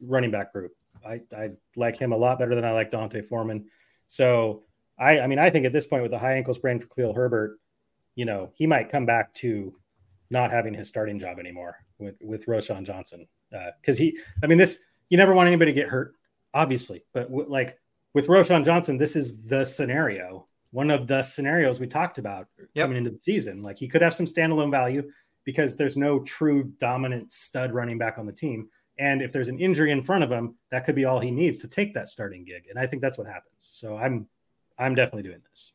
[0.02, 0.72] running back group.
[1.06, 3.66] I, I like him a lot better than I like D'Onta Foreman.
[4.08, 4.64] So
[4.98, 7.14] I, I mean, I think at this point with the high ankle sprain for Khalil
[7.14, 7.58] Herbert,
[8.14, 9.74] you know, he might come back to
[10.30, 13.26] not having his starting job anymore with, with Roschon Johnson.
[13.56, 14.80] Uh, because he, I mean, this,
[15.10, 16.14] you never want anybody to get hurt,
[16.54, 17.04] obviously.
[17.12, 17.78] But w- like
[18.14, 22.84] with Roschon Johnson, this is the scenario, one of the scenarios we talked about Yep.
[22.84, 23.62] coming into the season.
[23.62, 25.10] Like he could have some standalone value
[25.44, 28.68] because there's no true dominant stud running back on the team.
[28.98, 31.58] And if there's an injury in front of him, that could be all he needs
[31.60, 32.64] to take that starting gig.
[32.68, 33.58] And I think that's what happens.
[33.58, 34.26] So I'm,
[34.78, 35.72] I'm definitely doing this.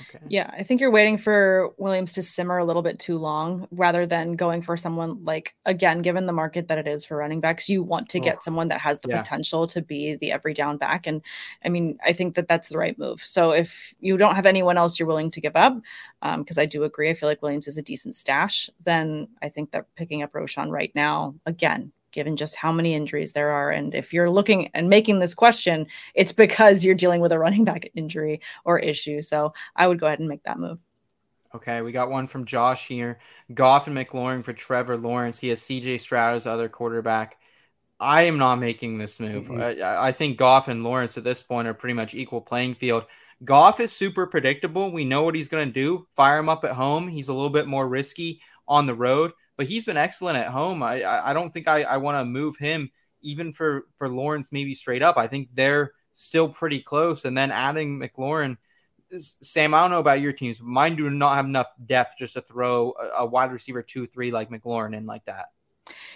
[0.00, 0.18] Okay.
[0.28, 4.04] Yeah, I think you're waiting for Williams to simmer a little bit too long rather
[4.04, 7.68] than going for someone like, again, given the market that it is for running backs,
[7.68, 9.22] you want to get someone that has the Yeah.
[9.22, 11.06] potential to be the every down back.
[11.06, 11.22] And
[11.64, 13.20] I mean, I think that that's the right move.
[13.24, 15.80] So if you don't have anyone else you're willing to give up,
[16.20, 19.48] um, because I do agree, I feel like Williams is a decent stash, then I
[19.48, 23.70] think that picking up Roschon right now, again, given just how many injuries there are.
[23.70, 27.64] And if you're looking and making this question, it's because you're dealing with a running
[27.64, 29.22] back injury or issue.
[29.22, 30.80] So I would go ahead and make that move.
[31.54, 33.18] Okay, we got one from Josh here.
[33.54, 35.38] Goff and McLaurin for Trevor Lawrence.
[35.38, 37.38] He has CJ Stroud as other quarterback.
[38.00, 39.46] I am not making this move.
[39.46, 39.82] Mhm.
[39.82, 43.04] I, I think Goff and Lawrence at this point are pretty much equal playing field.
[43.44, 44.90] Goff is super predictable.
[44.90, 46.06] We know what he's going to do.
[46.14, 47.08] Fire him up at home.
[47.08, 50.82] He's a little bit more risky on the road, but he's been excellent at home.
[50.82, 52.90] I, I, don't think I, I want to move him
[53.22, 55.16] even for for Lawrence maybe straight up.
[55.16, 57.24] I think they're still pretty close.
[57.24, 58.56] And then adding McLaurin,
[59.18, 62.34] Sam, I don't know about your teams, but mine do not have enough depth just
[62.34, 65.46] to throw a, a wide receiver two three like McLaurin in like that.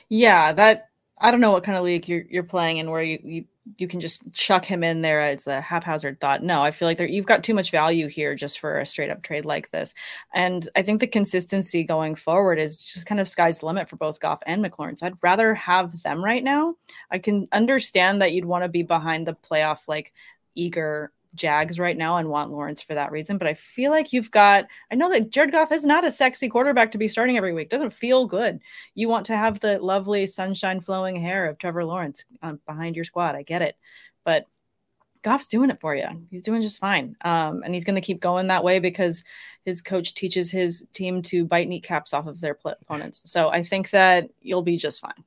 [0.08, 0.89] Yeah, that
[1.20, 3.44] I don't know what kind of league you're you're playing and where you, you
[3.76, 6.42] you can just chuck him in there as a haphazard thought.
[6.42, 9.10] No, I feel like there you've got too much value here just for a straight
[9.10, 9.94] up trade like this.
[10.34, 13.96] And I think the consistency going forward is just kind of sky's the limit for
[13.96, 14.98] both Goff and McLaurin.
[14.98, 16.74] So I'd rather have them right now.
[17.10, 20.12] I can understand that you'd want to be behind the playoff like
[20.54, 23.38] eager Jags right now and want Lawrence for that reason.
[23.38, 26.48] But I feel like you've got, I know that Jared Goff is not a sexy
[26.48, 27.70] quarterback to be starting every week.
[27.70, 28.60] Doesn't feel good.
[28.94, 33.04] You want to have the lovely sunshine flowing hair of Trevor Lawrence um, behind your
[33.04, 33.36] squad.
[33.36, 33.76] I get it.
[34.24, 34.46] But
[35.22, 36.06] Goff's doing it for you.
[36.30, 37.14] He's doing just fine.
[37.22, 39.22] Um, and he's going to keep going that way because
[39.64, 43.22] his coach teaches his team to bite kneecaps off of their opponents.
[43.26, 45.24] So I think that you'll be just fine.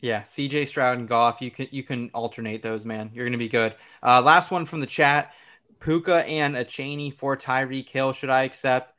[0.00, 3.10] Yeah, CJ Stroud and Goff, you can you can alternate those, man.
[3.12, 3.74] You're gonna be good.
[4.02, 5.32] Uh, last one from the chat:
[5.80, 8.12] Puka and Achane for Tyreek Hill.
[8.12, 8.94] Should I accept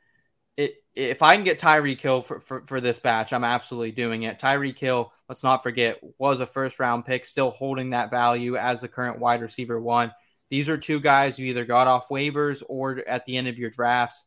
[0.56, 0.76] it?
[0.94, 4.38] If I can get Tyreek Hill for, for, for this batch, I'm absolutely doing it.
[4.38, 8.82] Tyreek Hill, let's not forget, was a first round pick, still holding that value as
[8.82, 10.12] the current wide receiver one.
[10.50, 13.70] These are two guys you either got off waivers or at the end of your
[13.70, 14.26] drafts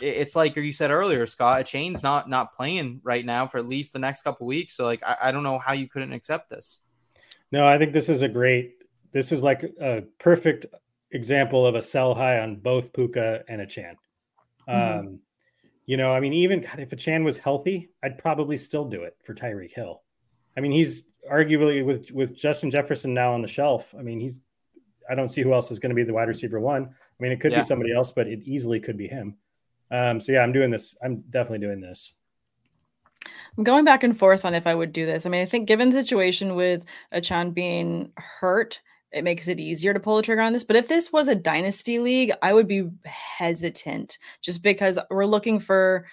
[0.00, 1.60] it's like you said earlier, Scott.
[1.60, 4.74] Achane's not not playing right now for at least the next couple weeks.
[4.74, 6.80] So like, I, I, don't know how you couldn't accept this.
[7.52, 8.74] No, I think this is a great.
[9.12, 10.66] This is like a perfect
[11.10, 13.96] example of a sell high on both Puka and Achane.
[14.68, 14.98] Mm-hmm.
[14.98, 15.18] Um,
[15.86, 19.16] you know, I mean, even God, if Chan was healthy, I'd probably still do it
[19.24, 20.02] for Tyreek Hill.
[20.56, 23.94] I mean, he's arguably with with Justin Jefferson now on the shelf.
[23.98, 24.40] I mean, he's.
[25.10, 26.84] I don't see who else is going to be the wide receiver one.
[26.84, 27.58] I mean, it could yeah.
[27.58, 29.36] be somebody else, but it easily could be him.
[29.90, 30.96] Um, so yeah, I'm doing this.
[31.02, 32.12] I'm definitely doing this.
[33.56, 35.26] I'm going back and forth on if I would do this.
[35.26, 38.80] I mean, I think given the situation with Achane being hurt,
[39.12, 40.64] it makes it easier to pull the trigger on this.
[40.64, 45.58] But if this was a dynasty league, I would be hesitant just because we're looking
[45.58, 46.06] for,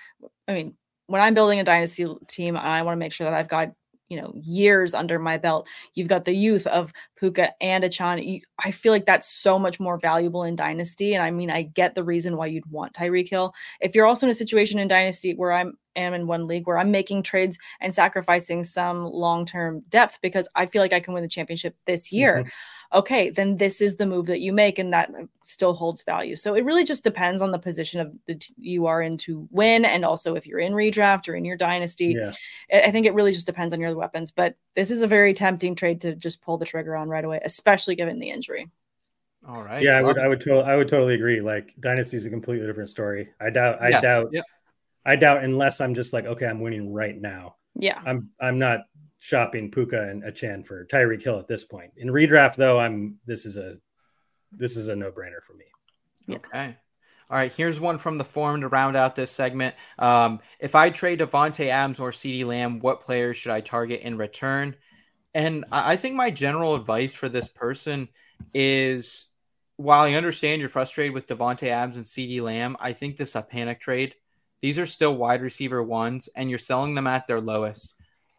[0.47, 0.73] I mean,
[1.05, 3.71] when I'm building a dynasty team, I want to make sure that I've got
[4.09, 5.67] you know years under my belt.
[5.93, 9.97] You've got the youth of Puka and Achane I feel like that's so much more
[9.97, 11.13] valuable in Dynasty.
[11.13, 13.53] And I mean, I get the reason why you'd want Tyreek Hill.
[13.81, 16.77] If you're also in a situation in Dynasty where I'm am in one league where
[16.77, 21.13] I'm making trades and sacrificing some long term depth because I feel like I can
[21.13, 22.39] win the championship this year.
[22.39, 22.49] Mm-hmm
[22.93, 25.11] okay, then this is the move that you make, and that
[25.43, 26.35] still holds value.
[26.35, 29.47] So it really just depends on the position of the t- you are in to
[29.51, 32.15] win, and also if you're in redraft or in your dynasty.
[32.17, 32.33] Yeah.
[32.71, 34.31] I think it really just depends on your weapons.
[34.31, 37.39] But this is a very tempting trade to just pull the trigger on right away,
[37.43, 38.69] especially given the injury.
[39.47, 39.81] All right.
[39.81, 41.39] Yeah, I would, I would, to- I would totally agree.
[41.39, 43.29] Like dynasty is a completely different story.
[43.39, 44.01] I doubt, I yeah.
[44.01, 44.41] doubt, yeah.
[45.05, 47.55] I doubt unless I'm just like, okay, I'm winning right now.
[47.75, 48.01] Yeah.
[48.05, 48.81] I'm, I'm not
[49.27, 51.91] shopping Puka and Achane for Tyreek Hill at this point.
[51.97, 53.77] In redraft, though, I'm this is a
[54.53, 55.65] this is a no brainer for me.
[56.33, 56.77] Okay.
[57.29, 59.75] All right, here's one from the forum to round out this segment.
[59.99, 64.17] Um, if I trade Davante Adams or CeeDee Lamb, what players should I target in
[64.17, 64.77] return?
[65.33, 68.07] And I think my general advice for this person
[68.53, 69.27] is
[69.75, 73.35] while I understand you're frustrated with Davante Adams and CeeDee Lamb, I think this is
[73.35, 74.15] a panic trade.
[74.61, 77.93] These are still wide receiver ones, and you're selling them at their lowest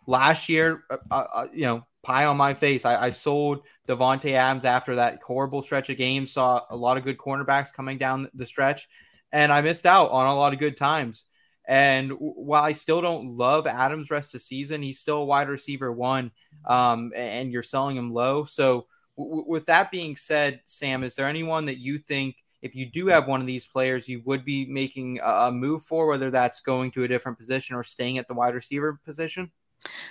[0.09, 2.85] last year, uh, uh, uh, you know, pie on my face.
[2.85, 6.33] I, I sold Davante Adams after that horrible stretch of games.
[6.33, 8.89] Saw a lot of good cornerbacks coming down the stretch,
[9.31, 11.27] and I missed out on a lot of good times.
[11.67, 15.93] And while I still don't love Adams rest of season, he's still a wide receiver
[15.93, 16.33] one,
[16.65, 18.45] um, and you're selling him low.
[18.45, 18.87] So,
[19.19, 22.37] w- with that being said, Sam, is there anyone that you think?
[22.61, 26.07] If you do have one of these players, you would be making a move for,
[26.07, 29.53] whether that's going to a different position or staying at the wide receiver position?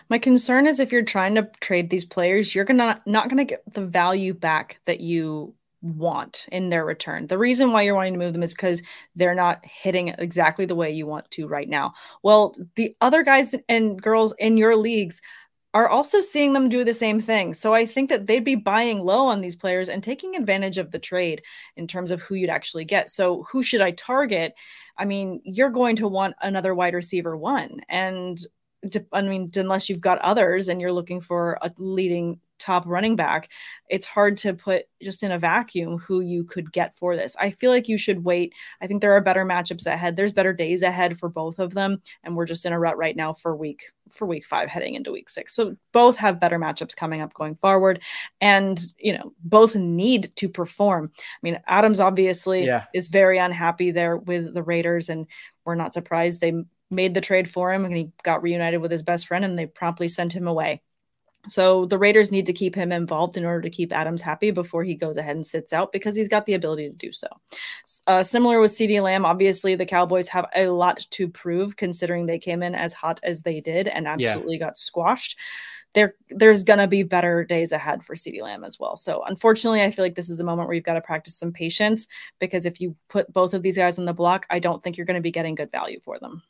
[0.09, 3.63] My concern is if you're trying to trade these players, you're gonna not gonna get
[3.73, 7.27] the value back that you want in their return.
[7.27, 8.81] The reason why you're wanting to move them is because
[9.15, 11.93] they're not hitting exactly the way you want to right now.
[12.23, 15.21] Well, the other guys and girls in your leagues
[15.73, 17.53] are also seeing them do the same thing.
[17.53, 20.89] So I think that they'd be buying low on these players and taking advantage of
[20.89, 21.43] the trade
[21.75, 23.09] in terms of who you'd actually get.
[23.11, 24.53] So who should I target?
[24.97, 27.81] I mean, you're going to want another wide receiver one.
[27.89, 28.39] And
[29.11, 33.49] I mean, unless you've got others and you're looking for a leading top running back,
[33.89, 37.35] it's hard to put just in a vacuum who you could get for this.
[37.39, 38.53] I feel like you should wait.
[38.81, 40.15] I think there are better matchups ahead.
[40.15, 43.15] There's better days ahead for both of them, and we're just in a rut right
[43.15, 45.53] now for week for week five heading into week six.
[45.53, 48.01] So both have better matchups coming up going forward,
[48.41, 51.11] and you know both need to perform.
[51.15, 52.85] I mean, Adams obviously yeah.
[52.93, 55.27] is very unhappy there with the Raiders, and
[55.65, 56.53] we're not surprised they
[56.89, 59.65] made the trade for him and he got reunited with his best friend and they
[59.65, 60.81] promptly sent him away.
[61.47, 64.83] So the Raiders need to keep him involved in order to keep Adams happy before
[64.83, 67.27] he goes ahead and sits out because he's got the ability to do so.
[68.05, 72.39] Uh, similar with CeeDee Lamb, obviously the Cowboys have a lot to prove considering they
[72.39, 74.65] came in as hot as they did and absolutely yeah.
[74.65, 75.37] got squashed.
[75.93, 78.97] There, there's gonna be better days ahead for CeeDee Lamb as well.
[78.97, 81.53] So unfortunately, I feel like this is a moment where you've got to practice some
[81.53, 82.07] patience
[82.39, 85.05] because if you put both of these guys on the block, I don't think you're
[85.05, 86.43] going to be getting good value for them.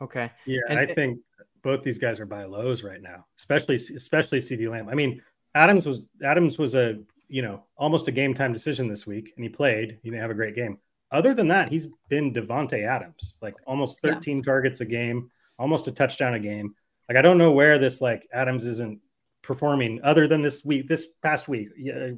[0.00, 0.30] Okay.
[0.46, 1.20] Yeah, and I think
[1.62, 4.88] both these guys are buy lows right now, especially especially CeeDee Lamb.
[4.88, 5.22] I mean,
[5.54, 6.98] Adams was Adams was a
[7.28, 9.98] you know almost a game time decision this week, and he played.
[10.02, 10.78] He didn't have a great game.
[11.10, 14.42] Other than that, he's been Davante Adams, like almost 13 yeah.
[14.42, 16.74] targets a game, almost a touchdown a game.
[17.08, 19.00] Like I don't know where this like Adams isn't
[19.42, 21.70] performing other than this week, this past week.
[21.76, 22.12] Yeah,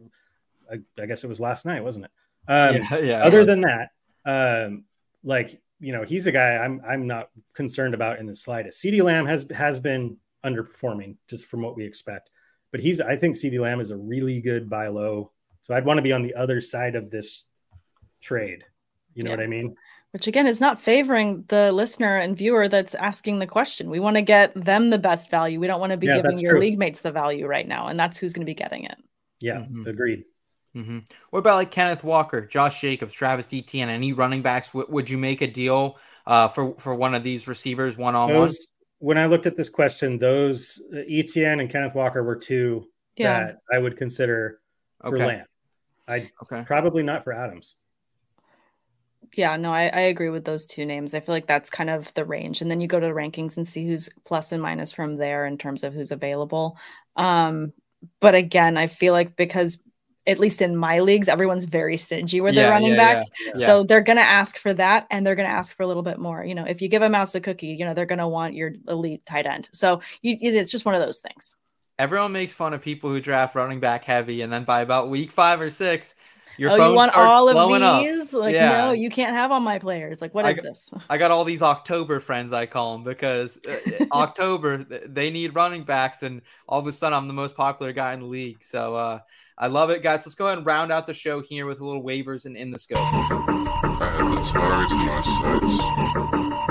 [0.70, 2.10] I, I guess it was last night, wasn't it?
[2.48, 3.24] Um, yeah, yeah.
[3.24, 3.90] Other than that,
[4.26, 4.84] um,
[5.24, 8.82] like you know, he's a guy I'm I'm not concerned about in the slightest.
[8.82, 10.16] CeeDee Lamb has has been
[10.46, 12.30] underperforming just from what we expect,
[12.70, 15.32] but he's I think CeeDee Lamb is a really good buy low.
[15.62, 17.44] So I'd want to be on the other side of this
[18.20, 18.64] trade.
[19.14, 19.36] You know yeah.
[19.36, 19.74] what I mean?
[20.12, 23.90] Which again is not favoring the listener and viewer that's asking the question.
[23.90, 25.58] We want to get them the best value.
[25.58, 26.60] We don't want to be yeah, giving your true.
[26.60, 28.98] league mates the value right now, and that's who's going to be getting it.
[29.40, 29.88] Yeah, mm-hmm.
[29.88, 30.24] agreed.
[30.76, 31.00] Mm-hmm.
[31.30, 34.68] What about like Kenneth Walker, Josh Jacobs, Travis Etienne, any running backs?
[34.68, 38.32] W- would you make a deal uh, for for one of these receivers one on
[38.34, 38.50] one?
[38.98, 43.40] When I looked at this question, those uh, Etienne and Kenneth Walker were two yeah.
[43.40, 44.60] that I would consider
[45.00, 45.26] for okay.
[45.26, 45.46] Lamb.
[46.08, 46.64] I okay.
[46.66, 47.74] probably not for Adams.
[49.34, 51.14] Yeah, no, I, I agree with those two names.
[51.14, 53.56] I feel like that's kind of the range, and then you go to the rankings
[53.56, 56.76] and see who's plus and minus from there in terms of who's available.
[57.16, 57.72] Um,
[58.20, 59.78] but again, I feel like because
[60.26, 63.30] at least in my leagues, everyone's very stingy with yeah, their running yeah, backs.
[63.44, 65.86] Yeah, so they're going to ask for that and they're going to ask for a
[65.86, 66.44] little bit more.
[66.44, 68.54] You know, if you give a mouse a cookie, you know, they're going to want
[68.54, 69.68] your elite tight end.
[69.72, 71.54] So you, it's just one of those things.
[71.98, 74.42] Everyone makes fun of people who draft running back heavy.
[74.42, 76.14] And then by about week five or six,
[76.58, 78.34] your oh, phone you want all of these?
[78.34, 78.40] Up.
[78.40, 80.20] Like, no, you can't have all my players.
[80.20, 80.90] Like, what is I, this?
[81.08, 85.84] I got all these October friends, I call them, because uh, October they need running
[85.84, 88.62] backs, and all of a sudden I'm the most popular guy in the league.
[88.62, 89.20] So uh,
[89.62, 90.26] I love it, guys.
[90.26, 92.72] Let's go ahead and round out the show here with a little waivers and in
[92.72, 92.98] the scope.
[92.98, 95.22] I have the target in my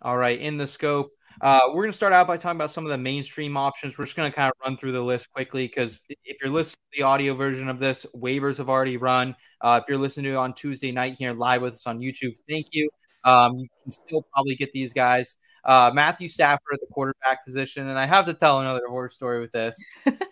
[0.03, 1.09] All right, in the scope.
[1.41, 3.97] Uh, we're going to start out by talking about some of the mainstream options.
[3.97, 6.83] We're just going to kind of run through the list quickly because if you're listening
[6.93, 9.35] to the audio version of this, waivers have already run.
[9.59, 12.35] Uh, if you're listening to it on Tuesday night here live with us on YouTube,
[12.47, 12.91] thank you.
[13.23, 15.37] Um, you can still probably get these guys.
[15.65, 19.39] Uh, Matthew Stafford at the quarterback position, and I have to tell another horror story
[19.39, 19.77] with this.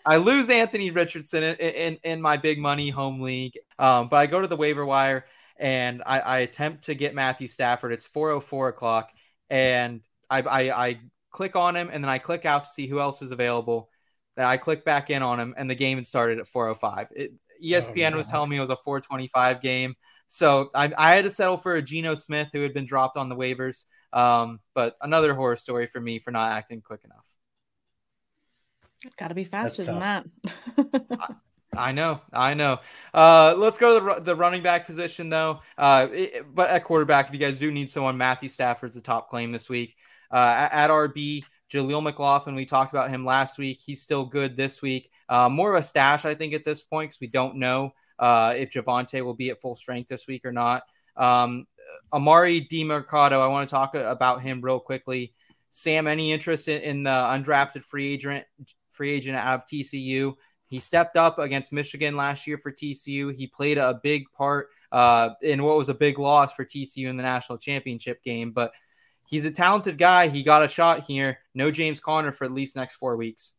[0.05, 4.25] I lose Anthony Richardson in, in, in my big money home league, um, but I
[4.25, 5.25] go to the waiver wire
[5.59, 7.91] and I, I attempt to get Matthew Stafford.
[7.91, 9.11] It's 4:04 o'clock,
[9.49, 10.99] and I, I, I
[11.31, 13.89] click on him, and then I click out to see who else is available.
[14.35, 17.07] Then I click back in on him, and the game had started at 4:05.
[17.15, 17.33] It,
[17.63, 19.95] ESPN oh, was telling me it was a 425 game.
[20.27, 23.29] So I, I had to settle for a Geno Smith who had been dropped on
[23.29, 23.85] the waivers.
[24.13, 27.25] Um, but another horror story for me for not acting quick enough.
[29.17, 30.25] Got to be faster than that.
[31.11, 32.79] I, I, know, I know.
[33.13, 35.61] Uh, let's go to the, the running back position though.
[35.77, 39.29] Uh, it, but at quarterback, if you guys do need someone, Matthew Stafford's the top
[39.29, 39.95] claim this week.
[40.31, 43.81] Uh, at, at RB, Jaleel McLaughlin, we talked about him last week.
[43.85, 45.11] He's still good this week.
[45.29, 48.53] Uh, more of a stash, I think, at this point because we don't know uh,
[48.55, 50.83] if Javonte will be at full strength this week or not.
[51.15, 51.67] Um,
[52.13, 55.33] Emari Demercado, I want to talk about him real quickly.
[55.71, 58.45] Sam, any interest in, in the undrafted free agent
[58.89, 60.33] free agent out of TCU?
[60.65, 63.33] He stepped up against Michigan last year for TCU.
[63.33, 67.17] He played a big part uh, in what was a big loss for TCU in
[67.17, 68.73] the national championship game, but
[69.27, 70.27] he's a talented guy.
[70.27, 71.39] He got a shot here.
[71.53, 73.53] No James Conner for at least next four weeks.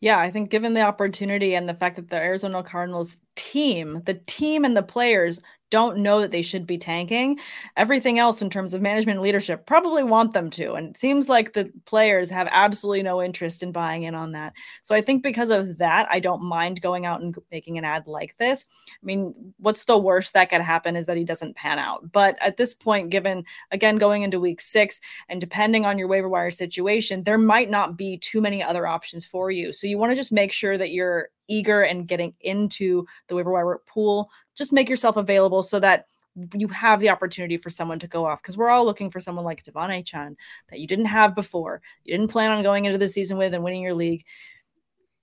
[0.00, 4.14] Yeah, I think given the opportunity and the fact that the Arizona Cardinals team, the
[4.14, 5.40] team and the players
[5.70, 7.38] don't know that they should be tanking.
[7.76, 10.74] Everything else in terms of management and leadership probably want them to.
[10.74, 14.52] And it seems like the players have absolutely no interest in buying in on that.
[14.84, 18.06] So I think because of that, I don't mind going out and making an ad
[18.06, 18.64] like this.
[18.90, 22.12] I mean, what's the worst that could happen is that he doesn't pan out.
[22.12, 26.28] But at this point, given again going into week six and depending on your waiver
[26.28, 29.72] wire situation, there might not be too many other options for you.
[29.72, 33.52] So you want to just make sure that you're eager and getting into the waiver
[33.52, 36.06] wire pool, just make yourself available so that
[36.54, 39.44] you have the opportunity for someone to go off because we're all looking for someone
[39.44, 40.36] like De'Von Achane
[40.68, 43.64] that you didn't have before, you didn't plan on going into the season with and
[43.64, 44.24] winning your league.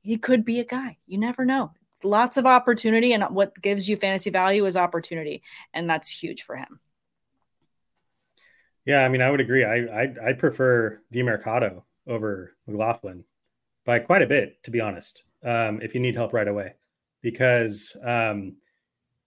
[0.01, 0.97] He could be a guy.
[1.05, 1.71] You never know.
[2.03, 5.41] Lots of opportunity, and what gives you fantasy value is opportunity,
[5.73, 6.81] and that's huge for him.
[8.85, 9.63] Yeah, I mean, I would agree.
[9.63, 13.23] I I, I prefer Demercado over McLaughlin
[13.85, 15.23] by quite a bit, to be honest.
[15.43, 16.73] Um, if you need help right away,
[17.21, 18.55] because um,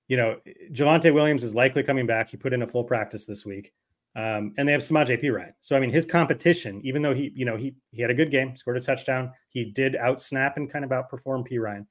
[0.09, 0.39] you know
[0.73, 2.31] Javonte Williams is likely coming back.
[2.31, 3.73] He put in a full practice this week,
[4.15, 5.29] um, and they have Samaj P.
[5.31, 5.53] Ryan.
[5.61, 8.31] So I mean, his competition, even though he you know he he had a good
[8.31, 11.59] game, scored a touchdown, he did outsnap and kind of outperform P.
[11.59, 11.87] Ryan,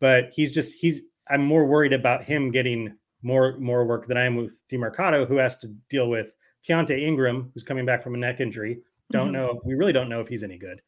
[0.00, 4.24] but he's just he's I'm more worried about him getting more more work than I
[4.24, 6.32] am with Demercado, who has to deal with
[6.68, 8.80] Keaontay Ingram, who's coming back from a neck injury.
[9.10, 9.32] Don't Mhm.
[9.32, 9.60] know.
[9.64, 10.80] We really don't know if he's any good.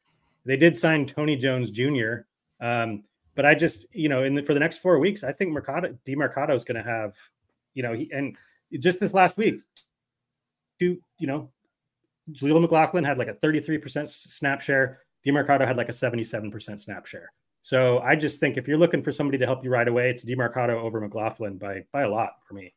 [0.45, 2.27] They did sign Tony Jones Jr.
[2.61, 3.03] Um,
[3.35, 5.97] but I just, you know, in the, for the next four weeks, I think Mercado
[6.07, 7.15] Demercado is going to have,
[7.75, 8.37] you know, he and
[8.79, 9.61] just this last week,
[10.79, 11.51] two, you know,
[12.31, 15.01] Jaleel McLaughlin had like a 33% snap share.
[15.27, 17.31] Demercado had like a 77% snap share.
[17.63, 20.25] So I just think if you're looking for somebody to help you right away, it's
[20.25, 22.75] Demercado over McLaughlin by by a lot for me.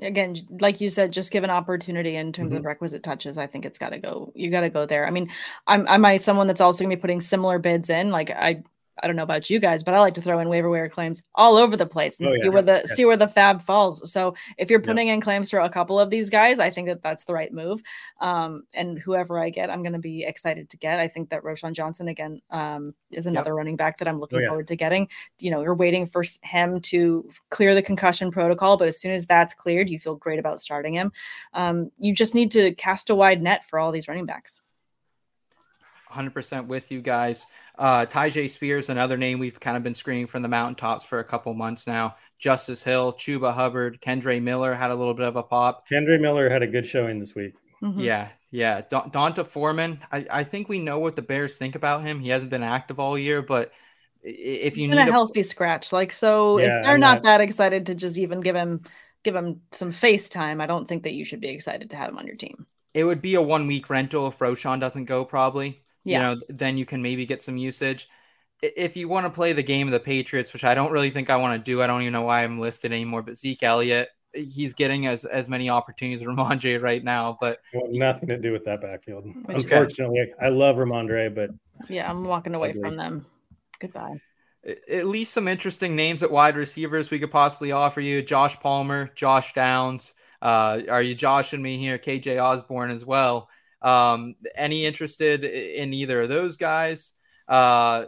[0.00, 2.58] Again like you said just give an opportunity in terms Mhm.
[2.58, 5.10] of requisite touches i think it's got to go you got to go there i
[5.10, 5.30] mean
[5.66, 8.62] i'm am i someone that's also going to be putting similar bids in like i
[9.02, 11.22] i don't know about you guys but i like to throw in waiver wire claims
[11.34, 12.94] all over the place and Oh, see yeah, where the yeah.
[12.94, 14.10] see where the FAAB falls.
[14.12, 14.86] So if you're Yeah.
[14.86, 17.52] putting in claims for a couple of these guys i think that that's the right
[17.52, 17.80] move.
[18.20, 20.98] Um and whoever i get i'm going to be excited to get.
[21.00, 24.42] I think that Roschon Johnson again um is another running back that i'm looking Oh,
[24.42, 24.48] yeah.
[24.48, 25.08] forward to getting.
[25.38, 29.26] You know you're waiting for him to clear the concussion protocol but as soon as
[29.26, 31.12] that's cleared you feel great about starting him.
[31.54, 34.60] Um, you just need to cast a wide net for all these running backs
[36.12, 37.46] 100% with you guys.
[37.78, 41.24] Uh, Tyjae Spears, another name we've kind of been screaming from the mountaintops for a
[41.24, 42.16] couple months now.
[42.38, 45.88] Justice Hill, Chuba Hubbard, Kendre Miller had a little bit of a pop.
[45.88, 47.54] Kendre Miller had a good showing this week.
[47.82, 48.02] Mhm.
[48.02, 48.82] Yeah, yeah.
[48.88, 52.18] Da- D'Onta Foreman, I, I think we know what the Bears think about him.
[52.20, 53.72] He hasn't been active all year, but
[54.22, 57.40] if He's you need a healthy scratch like so Yeah, if they're not not- that
[57.40, 58.80] excited to just even give him
[59.22, 62.08] give him some face time i don't think that you should be excited to have
[62.10, 65.24] him on your team it would be a one week rental if Roschon doesn't go,
[65.24, 65.82] probably.
[66.04, 66.30] Yeah.
[66.30, 68.08] You know, then you can maybe get some usage.
[68.60, 71.30] If you want to play the game of the Patriots, which I don't really think
[71.30, 73.22] I want to do, I don't even know why I'm listed anymore.
[73.22, 77.38] But Zeke Elliott, he's getting as as many opportunities as Rhamondre right now.
[77.40, 79.26] But Well, nothing to do with that backfield.
[79.44, 81.50] Which is- Unfortunately, I love Rhamondre, but
[81.88, 82.82] yeah i'm walking away Agreed.
[82.82, 83.26] from them
[83.78, 84.20] goodbye
[84.90, 88.20] at least some interesting names at wide receivers we could possibly offer you.
[88.22, 90.14] Josh Palmer, Josh Downs.
[90.42, 91.96] Uh, are you joshing me here?
[91.96, 93.48] KJ Osborn as well.
[93.82, 97.12] Um, any interested in either of those guys?
[97.46, 98.06] Uh,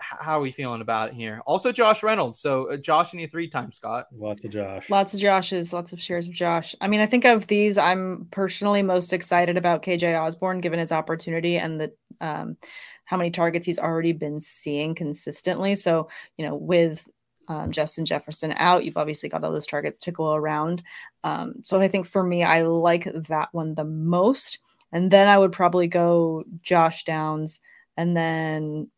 [0.00, 1.40] how are we feeling about it here?
[1.46, 2.40] Also, Josh Reynolds.
[2.40, 4.06] So, uh, joshing you three times, Scott.
[4.12, 4.90] lots of Josh.
[4.90, 6.74] Lots of Joshes, lots of shares of Josh.
[6.80, 10.92] I mean, I think of these, I'm personally most excited about KJ Osborn given his
[10.92, 12.56] opportunity and the um,
[13.04, 15.74] how many targets he's already been seeing consistently.
[15.76, 17.08] So, you know, with
[17.48, 20.82] um, Justin Jefferson out, you've obviously got all those targets to go around.
[21.22, 24.58] Um, so I think for me, I like that one the most.
[24.92, 27.60] And then I would probably go Josh Downs
[27.96, 28.88] and then,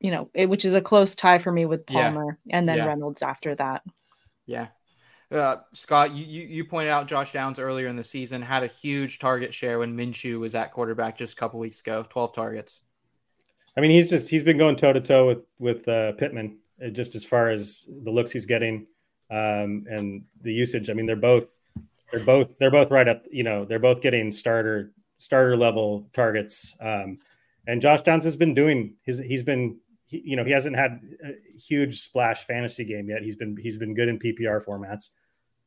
[0.00, 2.10] you know, it, which is a close tie for me with Yeah.
[2.10, 2.86] Palmer and then Yeah.
[2.86, 3.82] Reynolds after that.
[4.46, 4.68] Yeah.
[5.30, 8.66] Uh, Scott, you, you you pointed out Josh Downs earlier in the season had a
[8.66, 12.80] huge target share when Minshew was at quarterback just a couple weeks ago, 12 targets.
[13.76, 16.88] I mean, he's just he's been going toe to toe with with uh, Pittman, uh,
[16.88, 18.86] just as far as the looks he's getting
[19.30, 20.88] um, and the usage.
[20.88, 21.46] I mean, they're both
[22.10, 23.24] they're both they're both right up.
[23.30, 26.76] You know, they're both getting starter starter level targets.
[26.80, 27.18] Um,
[27.66, 29.18] and Josh Downs has been doing his.
[29.18, 33.22] He's been he, you know he hasn't had a huge splash fantasy game yet.
[33.22, 35.10] He's been he's been good in PPR formats,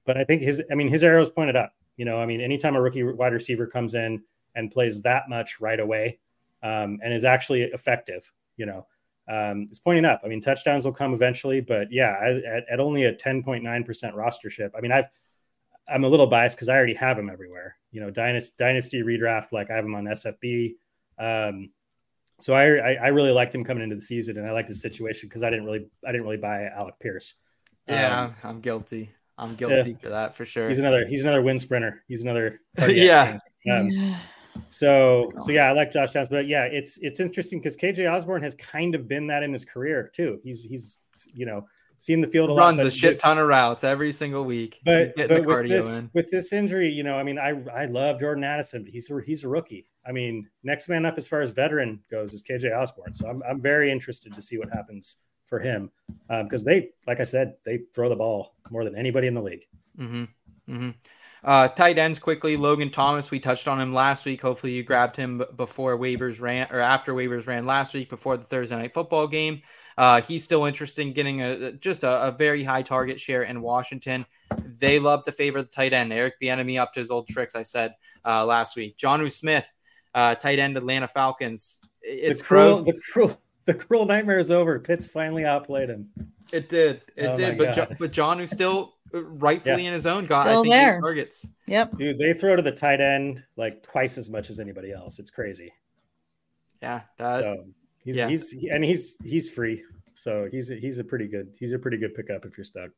[0.06, 1.74] but I think his I mean his arrows pointed up.
[1.97, 4.24] You know, I mean, anytime a rookie wide receiver comes in
[4.56, 6.20] and plays that much right away
[6.64, 8.88] um, and is actually effective, you know,
[9.28, 10.22] um, it's pointing up.
[10.24, 14.49] I mean, touchdowns will come eventually, but yeah, I, at, at only a 10.9% roster
[14.49, 14.74] ship.
[14.76, 15.06] I mean, I've,
[15.88, 17.76] I'm a little biased because I already have him everywhere.
[17.92, 20.76] You know, dynasty, dynasty redraft, like I have him on SFB.
[21.20, 21.72] Um,
[22.39, 24.82] so I, I, I really liked him coming into the season, and I liked his
[24.82, 27.36] situation because I didn't really I didn't really buy Alec Pierce.
[27.88, 29.12] Yeah, Um, I'm guilty.
[29.38, 30.68] I'm guilty for that for sure.
[30.68, 32.04] He's another he's another wind sprinter.
[32.08, 33.39] He's another Yeah.
[33.70, 34.16] Um,
[34.70, 38.44] so so yeah, I like Josh Downs, but yeah, it's it's interesting because KJ Osborn
[38.44, 40.39] has kind of been that in his career too.
[40.44, 40.98] He's he's
[41.34, 41.66] you know
[42.02, 44.80] seen the field a lot, runs a shit ton of routes every single week.
[44.84, 46.10] But, getting but the with cardio this in.
[46.14, 49.22] with this injury, you know, I mean, I I love Jordan Addison, but he's a,
[49.24, 49.88] he's a rookie.
[50.06, 53.14] I mean, next man up as far as veteran goes is KJ Osborn.
[53.14, 55.91] So I'm I'm very interested to see what happens for him
[56.28, 59.68] because they, like I said, they throw the ball more than anybody in the league.
[59.99, 60.24] Mm-hmm.
[60.74, 60.89] Mm-hmm.
[61.43, 62.56] Uh, tight ends quickly.
[62.56, 64.41] Logan Thomas, we touched on him last week.
[64.41, 68.43] Hopefully, you grabbed him before waivers ran or after waivers ran last week before the
[68.43, 69.62] Thursday night football game.
[70.02, 73.62] Uh, he's still interested in getting a just a, a, very high target share in
[73.62, 74.26] Washington.
[74.80, 76.12] They love to favor the tight end.
[76.12, 77.54] Eric Bieniemy up to his old tricks.
[77.54, 77.93] I said
[78.26, 78.97] uh, last week.
[78.97, 79.72] Jonnu Smith,
[80.16, 81.82] uh, tight end Atlanta Falcons.
[82.02, 84.80] It's the cruel, the cruel, the cruel nightmare is over.
[84.80, 86.10] Pitts finally outplayed him.
[86.52, 87.60] It did, it oh did.
[87.60, 89.89] But jo- but John, who's still rightfully yeah.
[89.89, 90.99] in his own, got still I think there.
[90.99, 91.45] targets.
[91.68, 95.20] Yep, dude, they throw to the tight end like twice as much as anybody else.
[95.20, 95.72] It's crazy.
[96.82, 97.41] Yeah, that.
[97.41, 97.66] So
[98.04, 98.28] he's yeah.
[98.28, 99.84] he's and he's he's free,
[100.14, 102.89] so he's a, he's a pretty good he's a pretty good pickup if you're stuck.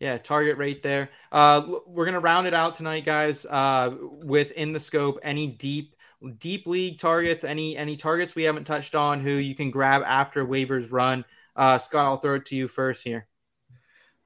[0.00, 1.10] Yeah, target rate there.
[1.30, 3.46] Uh, we're gonna round it out tonight, guys.
[3.46, 3.94] Uh,
[4.24, 5.94] with in the scope, any deep
[6.38, 10.44] deep league targets, any any targets we haven't touched on, who you can grab after
[10.44, 11.24] waivers run.
[11.56, 13.26] Uh, Scott, I'll throw it to you first here.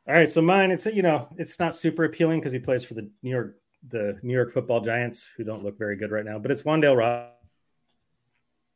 [0.08, 2.94] All right, so mine, it's you know, it's not super appealing because he plays for
[2.94, 3.56] the New York
[3.90, 6.38] the New York Football Giants, who don't look very good right now.
[6.38, 7.30] But it's Wan'Dale Ross.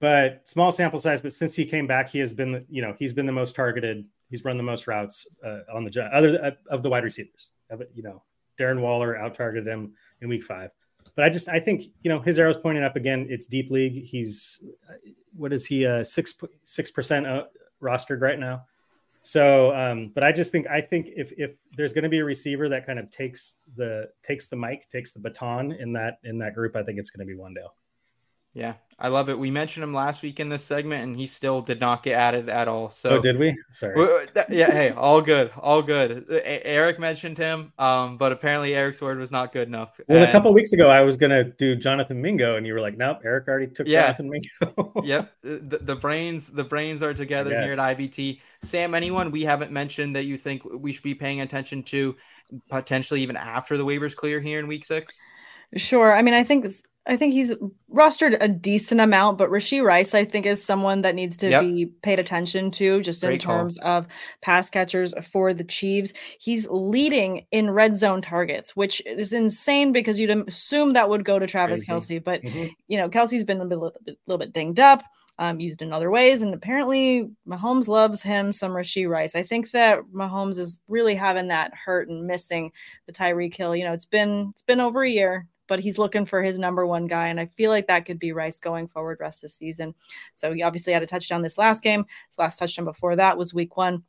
[0.02, 1.20] But small sample size.
[1.20, 4.04] But since he came back, he has been you know he's been the most targeted.
[4.28, 7.50] He's run the most routes uh, on the other uh, of the wide receivers.
[7.94, 8.20] You know,
[8.58, 10.70] Darren Waller out targeted him in week five.
[11.14, 13.28] But I just I think you know his arrows pointing up again.
[13.30, 14.04] It's deep league.
[14.04, 14.64] He's
[15.36, 16.34] what is he uh six
[16.64, 17.44] six percent uh,
[17.80, 18.64] rostered right now.
[19.22, 22.24] So, um, but I just think I think if if there's going to be a
[22.24, 26.38] receiver that kind of takes the takes the mic, takes the baton in that in
[26.38, 27.70] that group, I think it's going to be Wan'Dale.
[28.54, 29.38] Yeah, I love it.
[29.38, 32.50] We mentioned him last week in this segment, and he still did not get added
[32.50, 32.90] at all.
[32.90, 33.56] So oh, did we?
[33.72, 34.26] Sorry.
[34.50, 34.70] Yeah.
[34.70, 36.26] Hey, all good, all good.
[36.44, 39.98] Eric mentioned him, um, but apparently Eric's word was not good enough.
[40.06, 40.28] Well, and...
[40.28, 43.20] a couple weeks ago, I was gonna do Jonathan Mingo, and you were like, "Nope,
[43.24, 44.12] Eric already took yeah.
[44.12, 45.32] Jonathan Mingo." yep.
[45.40, 47.72] The, the, brains, the brains are together yes.
[47.72, 48.40] here at IVT.
[48.64, 52.14] Sam, anyone we haven't mentioned that you think we should be paying attention to,
[52.68, 55.18] potentially even after the waivers clear here in Week Six?
[55.76, 56.14] Sure.
[56.14, 56.66] I mean, I think
[57.04, 57.52] I think he's
[57.92, 61.62] rostered a decent amount, but Rashee Rice, I think, is someone that needs to yep.
[61.62, 63.98] be paid attention to just Great in terms call.
[63.98, 64.06] of
[64.40, 66.12] pass catchers for the Chiefs.
[66.38, 71.40] He's leading in red zone targets, which is insane because you'd assume that would go
[71.40, 72.20] to Travis Crazy.
[72.20, 72.24] Kelce.
[72.24, 72.68] But, mm-hmm.
[72.86, 75.02] you know, Kelce's been a little, a little bit dinged up,
[75.40, 76.40] um, used in other ways.
[76.42, 79.34] And apparently Mahomes loves him some Rashee Rice.
[79.34, 82.70] I think that Mahomes is really having that hurt and missing
[83.06, 83.74] the Tyreek Hill.
[83.74, 86.86] You know, it's been, it's been over a year but he's looking for his number
[86.86, 87.28] one guy.
[87.28, 89.94] And I feel like that could be Rice going forward rest of the season.
[90.34, 92.04] So he obviously had a touchdown this last game.
[92.28, 94.02] His last touchdown before that was week one.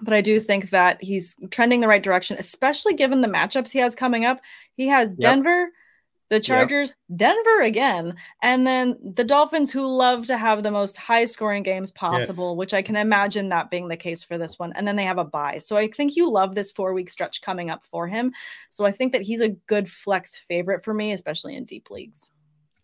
[0.00, 3.78] But I do think that he's trending the right direction, especially given the matchups he
[3.78, 4.40] has coming up.
[4.72, 5.20] He has yep.
[5.20, 5.68] Denver,
[6.28, 7.18] the Chargers, yep.
[7.18, 11.90] Denver again, and then the Dolphins, who love to have the most high scoring games
[11.90, 12.58] possible, yes.
[12.58, 14.72] which I can imagine that being the case for this one.
[14.74, 15.58] And then they have a bye.
[15.58, 18.32] So I think you love this four week stretch coming up for him.
[18.70, 22.30] So I think that he's a good flex favorite for me, especially in deep leagues.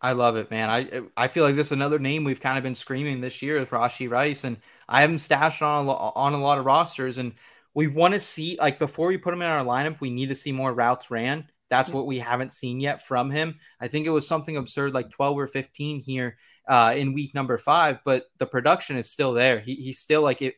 [0.01, 0.69] I love it, man.
[0.69, 3.59] I I feel like this is another name we've kind of been screaming this year
[3.59, 4.57] is Rashee Rice, and
[4.89, 7.33] I have him stashed on a, on a lot of rosters, and
[7.75, 10.35] we want to see like before we put him in our lineup, we need to
[10.35, 11.49] see more routes ran.
[11.73, 13.59] That's what we haven't seen yet from him.
[13.81, 16.37] I think it was something absurd like 12 or 15 here
[16.69, 19.59] uh, in week number five, but the production is still there.
[19.59, 20.53] He, he's still like a,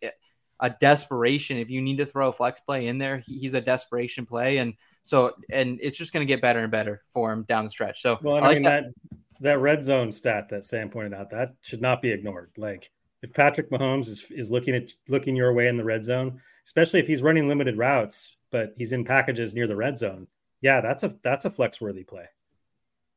[0.59, 1.59] a desperation.
[1.59, 4.59] If you need to throw a flex play in there, he, he's a desperation play.
[4.59, 7.71] And so, and it's just going to get better and better for him down the
[7.71, 8.03] stretch.
[8.03, 8.83] So, well, I, I like mean, that.
[8.83, 12.51] that that red zone stat that Sam pointed out that should not be ignored.
[12.57, 12.91] Like
[13.23, 16.99] if Patrick Mahomes is is looking at looking your way in the red zone, especially
[16.99, 20.27] if he's running limited routes, but he's in packages near the red zone,
[20.61, 22.26] yeah, that's a that's a flex worthy play.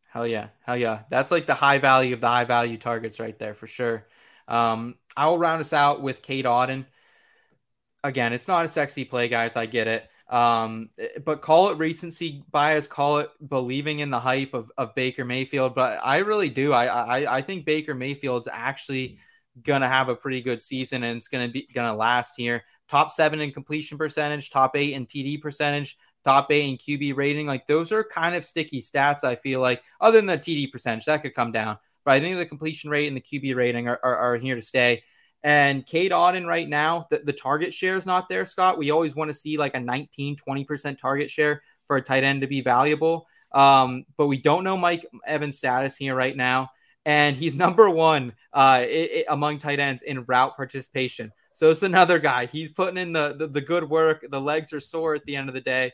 [0.09, 1.01] Hell yeah, hell yeah.
[1.09, 4.07] That's like the high value of the high value targets right there for sure.
[4.47, 6.85] Um, I will round us out with Cade Otton.
[8.03, 9.55] Again, it's not a sexy play, guys.
[9.55, 10.09] I get it.
[10.29, 10.89] Um,
[11.23, 15.73] but call it recency bias, call it believing in the hype of, of Baker Mayfield.
[15.73, 16.73] But I really do.
[16.73, 19.19] I, I I think Baker Mayfield's actually
[19.63, 22.63] gonna have a pretty good season and it's gonna be gonna last here.
[22.89, 25.97] Top seven in completion percentage, top eight in TD percentage,
[26.27, 27.47] top eight in QB rating.
[27.47, 29.23] Like those are kind of sticky stats.
[29.23, 32.37] I feel like other than the TD percentage that could come down, but I think
[32.37, 35.03] the completion rate and the QB rating are, are, are here to stay.
[35.43, 38.77] And Cade Otton right now, the, the target share is not there, Scott.
[38.77, 42.41] We always want to see like a 19, 20% target share for a tight end
[42.41, 43.27] to be valuable.
[43.53, 46.71] Um, but we don't know Mike Evans' status here right now.
[47.05, 51.31] And he's number one uh, it, it, among tight ends in route participation.
[51.57, 52.45] So it's another guy.
[52.45, 54.23] He's putting in the, the, the good work.
[54.29, 55.91] The legs are sore at the end of the day,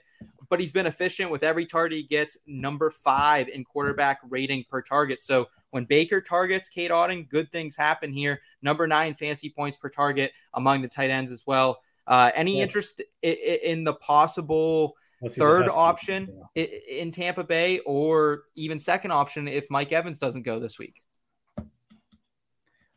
[0.49, 2.37] but he's been efficient with every target he gets.
[2.45, 5.21] Number five in quarterback rating per target.
[5.21, 8.41] So when Baker targets Cade Otton, good things happen here.
[8.61, 11.79] Number nine fancy points per target among the tight ends as well.
[12.07, 12.67] Uh, any yes.
[12.67, 13.33] interest in,
[13.63, 14.97] in the possible
[15.29, 20.77] third option in Tampa Bay, or even second option if Mike Evans doesn't go this
[20.77, 21.01] week?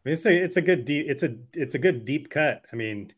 [0.06, 2.64] Mean, it's a it's a good deep it's a it's a good deep cut.
[2.72, 3.12] I mean,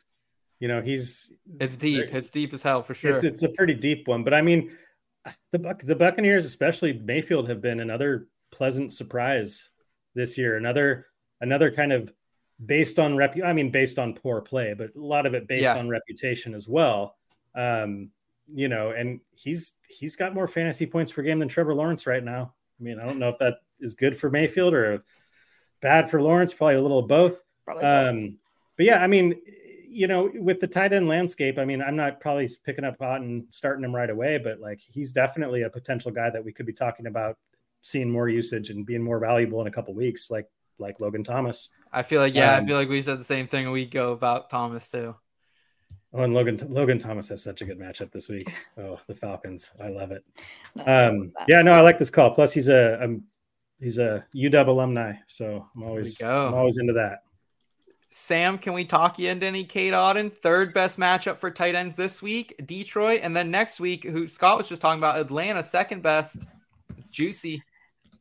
[0.61, 2.07] You know, he's It's deep.
[2.13, 3.15] It's deep as hell for sure.
[3.15, 4.25] it's it's a pretty deep one.
[4.25, 4.77] But I mean,
[5.53, 9.69] the Buc- the Buccaneers, especially Mayfield, have been another pleasant surprise
[10.15, 10.57] this year.
[10.57, 11.07] Another
[11.41, 12.13] another kind of
[12.65, 13.37] based on rep.
[13.45, 15.77] I mean, based on poor play, but a lot of it based Yeah.
[15.79, 17.17] on reputation as well.
[17.55, 18.11] Um,
[18.53, 22.25] you know, and he's he's got more fantasy points per game than Trevor Lawrence right
[22.25, 22.55] now.
[22.81, 25.05] I mean, I don't know if that is good for Mayfield or
[25.81, 26.55] bad for Lawrence.
[26.55, 27.37] Probably a little of both.
[27.65, 27.85] Probably.
[27.85, 28.39] Um,
[28.77, 29.35] but yeah, I mean,
[29.89, 33.21] you know, with the tight end landscape, I mean, I'm not probably picking up pot
[33.21, 36.67] and starting him right away, but like he's definitely a potential guy that we could
[36.67, 37.37] be talking about
[37.83, 40.47] seeing more usage and being more valuable in a couple weeks, like
[40.79, 41.71] like Logan Thomas.
[41.93, 43.89] I feel like yeah, I Um, feel like we said the same thing a week
[43.89, 45.15] ago about Thomas too.
[46.13, 48.53] Oh, and Logan Logan Thomas has such a good matchup this week.
[48.79, 50.25] Oh, the Falcons, I love it.
[50.87, 52.31] Um, yeah, no, I like this call.
[52.31, 53.25] Plus, he's a um,
[53.81, 56.23] he's a UW alumni, so I'm always.
[56.23, 57.23] I'm always into that.
[58.11, 60.33] Sam, can we talk you into any Cade Otton?
[60.33, 64.57] Third best matchup for tight ends this week, Detroit, and then next week, who Scott
[64.57, 66.47] was just talking about, Atlanta, second best.
[66.97, 67.63] It's juicy.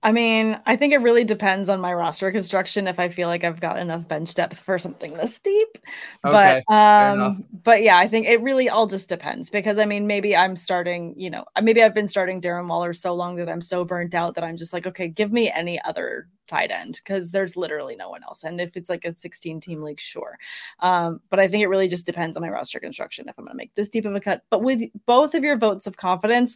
[0.04, 3.44] I mean, I think it really depends on my roster construction if I feel like
[3.44, 5.78] I've got enough bench depth for something this deep.
[6.24, 10.06] Okay, but um but yeah, I think it really all just depends because I mean
[10.06, 13.62] maybe I'm starting, you know, maybe I've been starting Darren Waller so long that I'm
[13.62, 17.32] so burnt out that I'm just like, okay, give me any other tight end because
[17.32, 18.44] there's literally no one else.
[18.44, 20.38] And if it's like a 16 team league, sure.
[20.80, 23.56] Um, but I think it really just depends on my roster construction if I'm gonna
[23.56, 24.44] make this deep of a cut.
[24.52, 26.56] But with both of your votes of confidence,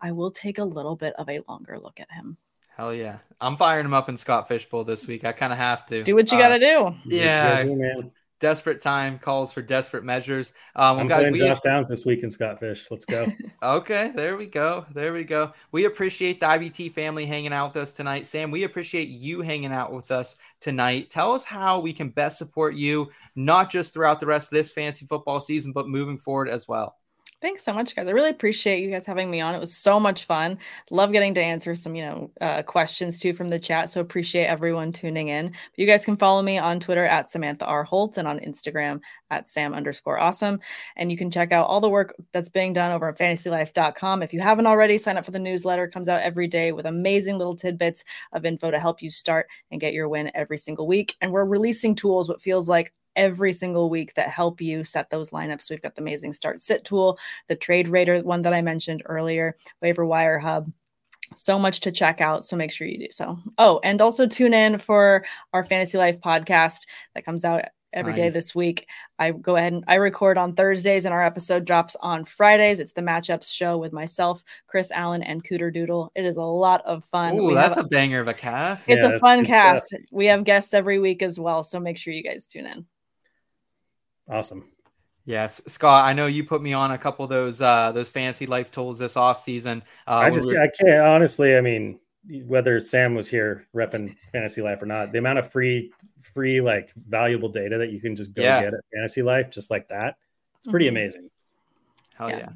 [0.00, 2.36] I will take a little bit of a longer look at him.
[2.76, 3.18] Hell yeah.
[3.40, 5.24] I'm firing him up in Scott Fishbowl this week.
[5.24, 6.02] I kind of have to.
[6.02, 6.66] Do what you Uh, gotta do.
[6.66, 6.74] Yeah.
[6.84, 8.10] What you gotta do, man.
[8.40, 10.52] Desperate time calls for desperate measures.
[10.76, 12.90] Um, I'm guys, playing we Josh Downs this week in Scott Fish.
[12.90, 13.26] Let's go.
[13.62, 14.84] Okay, there we go.
[14.92, 15.52] There we go.
[15.72, 18.26] We appreciate the IBT family hanging out with us tonight.
[18.26, 21.08] Sam, we appreciate you hanging out with us tonight.
[21.08, 24.70] Tell us how we can best support you, not just throughout the rest of this
[24.70, 26.96] fantasy football season, but moving forward as well.
[27.44, 28.08] Thanks so much, guys.
[28.08, 29.54] I really appreciate you guys having me on.
[29.54, 30.56] It was so much fun.
[30.90, 33.90] Love getting to answer some, you know, uh, questions too from the chat.
[33.90, 35.52] So appreciate everyone tuning in.
[35.76, 37.84] You guys can follow me on Twitter at Samantha R.
[37.84, 40.58] Holt and on Instagram at Sam underscore awesome.
[40.96, 44.22] And you can check out all the work that's being done over at fantasylife.com.
[44.22, 45.84] If you haven't already, sign up for the newsletter.
[45.84, 49.48] It comes out every day with amazing little tidbits of info to help you start
[49.70, 51.14] and get your win every single week.
[51.20, 55.30] And we're releasing tools, what feels like every single week that help you set those
[55.30, 55.70] lineups.
[55.70, 57.18] We've got the amazing start sit tool,
[57.48, 60.70] the trade rater one that I mentioned earlier, waiver wire hub.
[61.36, 62.44] So much to check out.
[62.44, 63.38] So make sure you do so.
[63.58, 67.62] Oh, and also tune in for our Fantasy Life podcast that comes out
[67.94, 68.34] every day Nice.
[68.34, 68.86] this week.
[69.20, 72.78] I go ahead and I record on Thursdays and our episode drops on Fridays.
[72.80, 76.10] It's the matchups show with myself, Chris Allen, and Cooter Doodle.
[76.16, 77.36] It is a lot of fun.
[77.38, 78.88] Ooh, We that's have- a banger of a cast.
[78.88, 79.56] it's Yeah, a fun good stuff.
[79.90, 79.94] cast.
[80.10, 81.62] We have guests every week as well.
[81.62, 82.84] So make sure you guys tune in.
[84.28, 84.70] Awesome.
[85.26, 86.04] Yes, Scott.
[86.04, 88.98] I know you put me on a couple of those uh those fantasy life tools
[88.98, 89.82] this off season.
[90.06, 91.56] Uh, I just we were- I can't honestly.
[91.56, 91.98] I mean,
[92.46, 95.92] whether Sam was here repping Fantasy Life or not, the amount of free
[96.22, 98.60] free like valuable data that you can just go Yeah.
[98.62, 100.16] get at Fantasy Life just like that,
[100.58, 100.90] it's pretty Mhm.
[100.90, 101.30] amazing.
[102.18, 102.38] Hell Yeah.
[102.38, 102.48] yeah.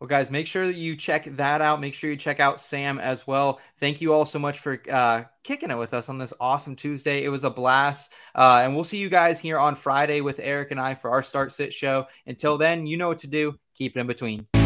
[0.00, 1.78] Well, guys, make sure that you check that out.
[1.78, 3.60] Make sure you check out Sam as well.
[3.76, 7.22] Thank you all so much for uh, kicking it with us on this awesome Tuesday.
[7.22, 8.10] It was a blast.
[8.34, 11.22] Uh, and we'll see you guys here on Friday with Eric and I for our
[11.22, 12.06] Start Sit show.
[12.26, 13.58] Until then, you know what to do.
[13.74, 14.59] Keep it in between.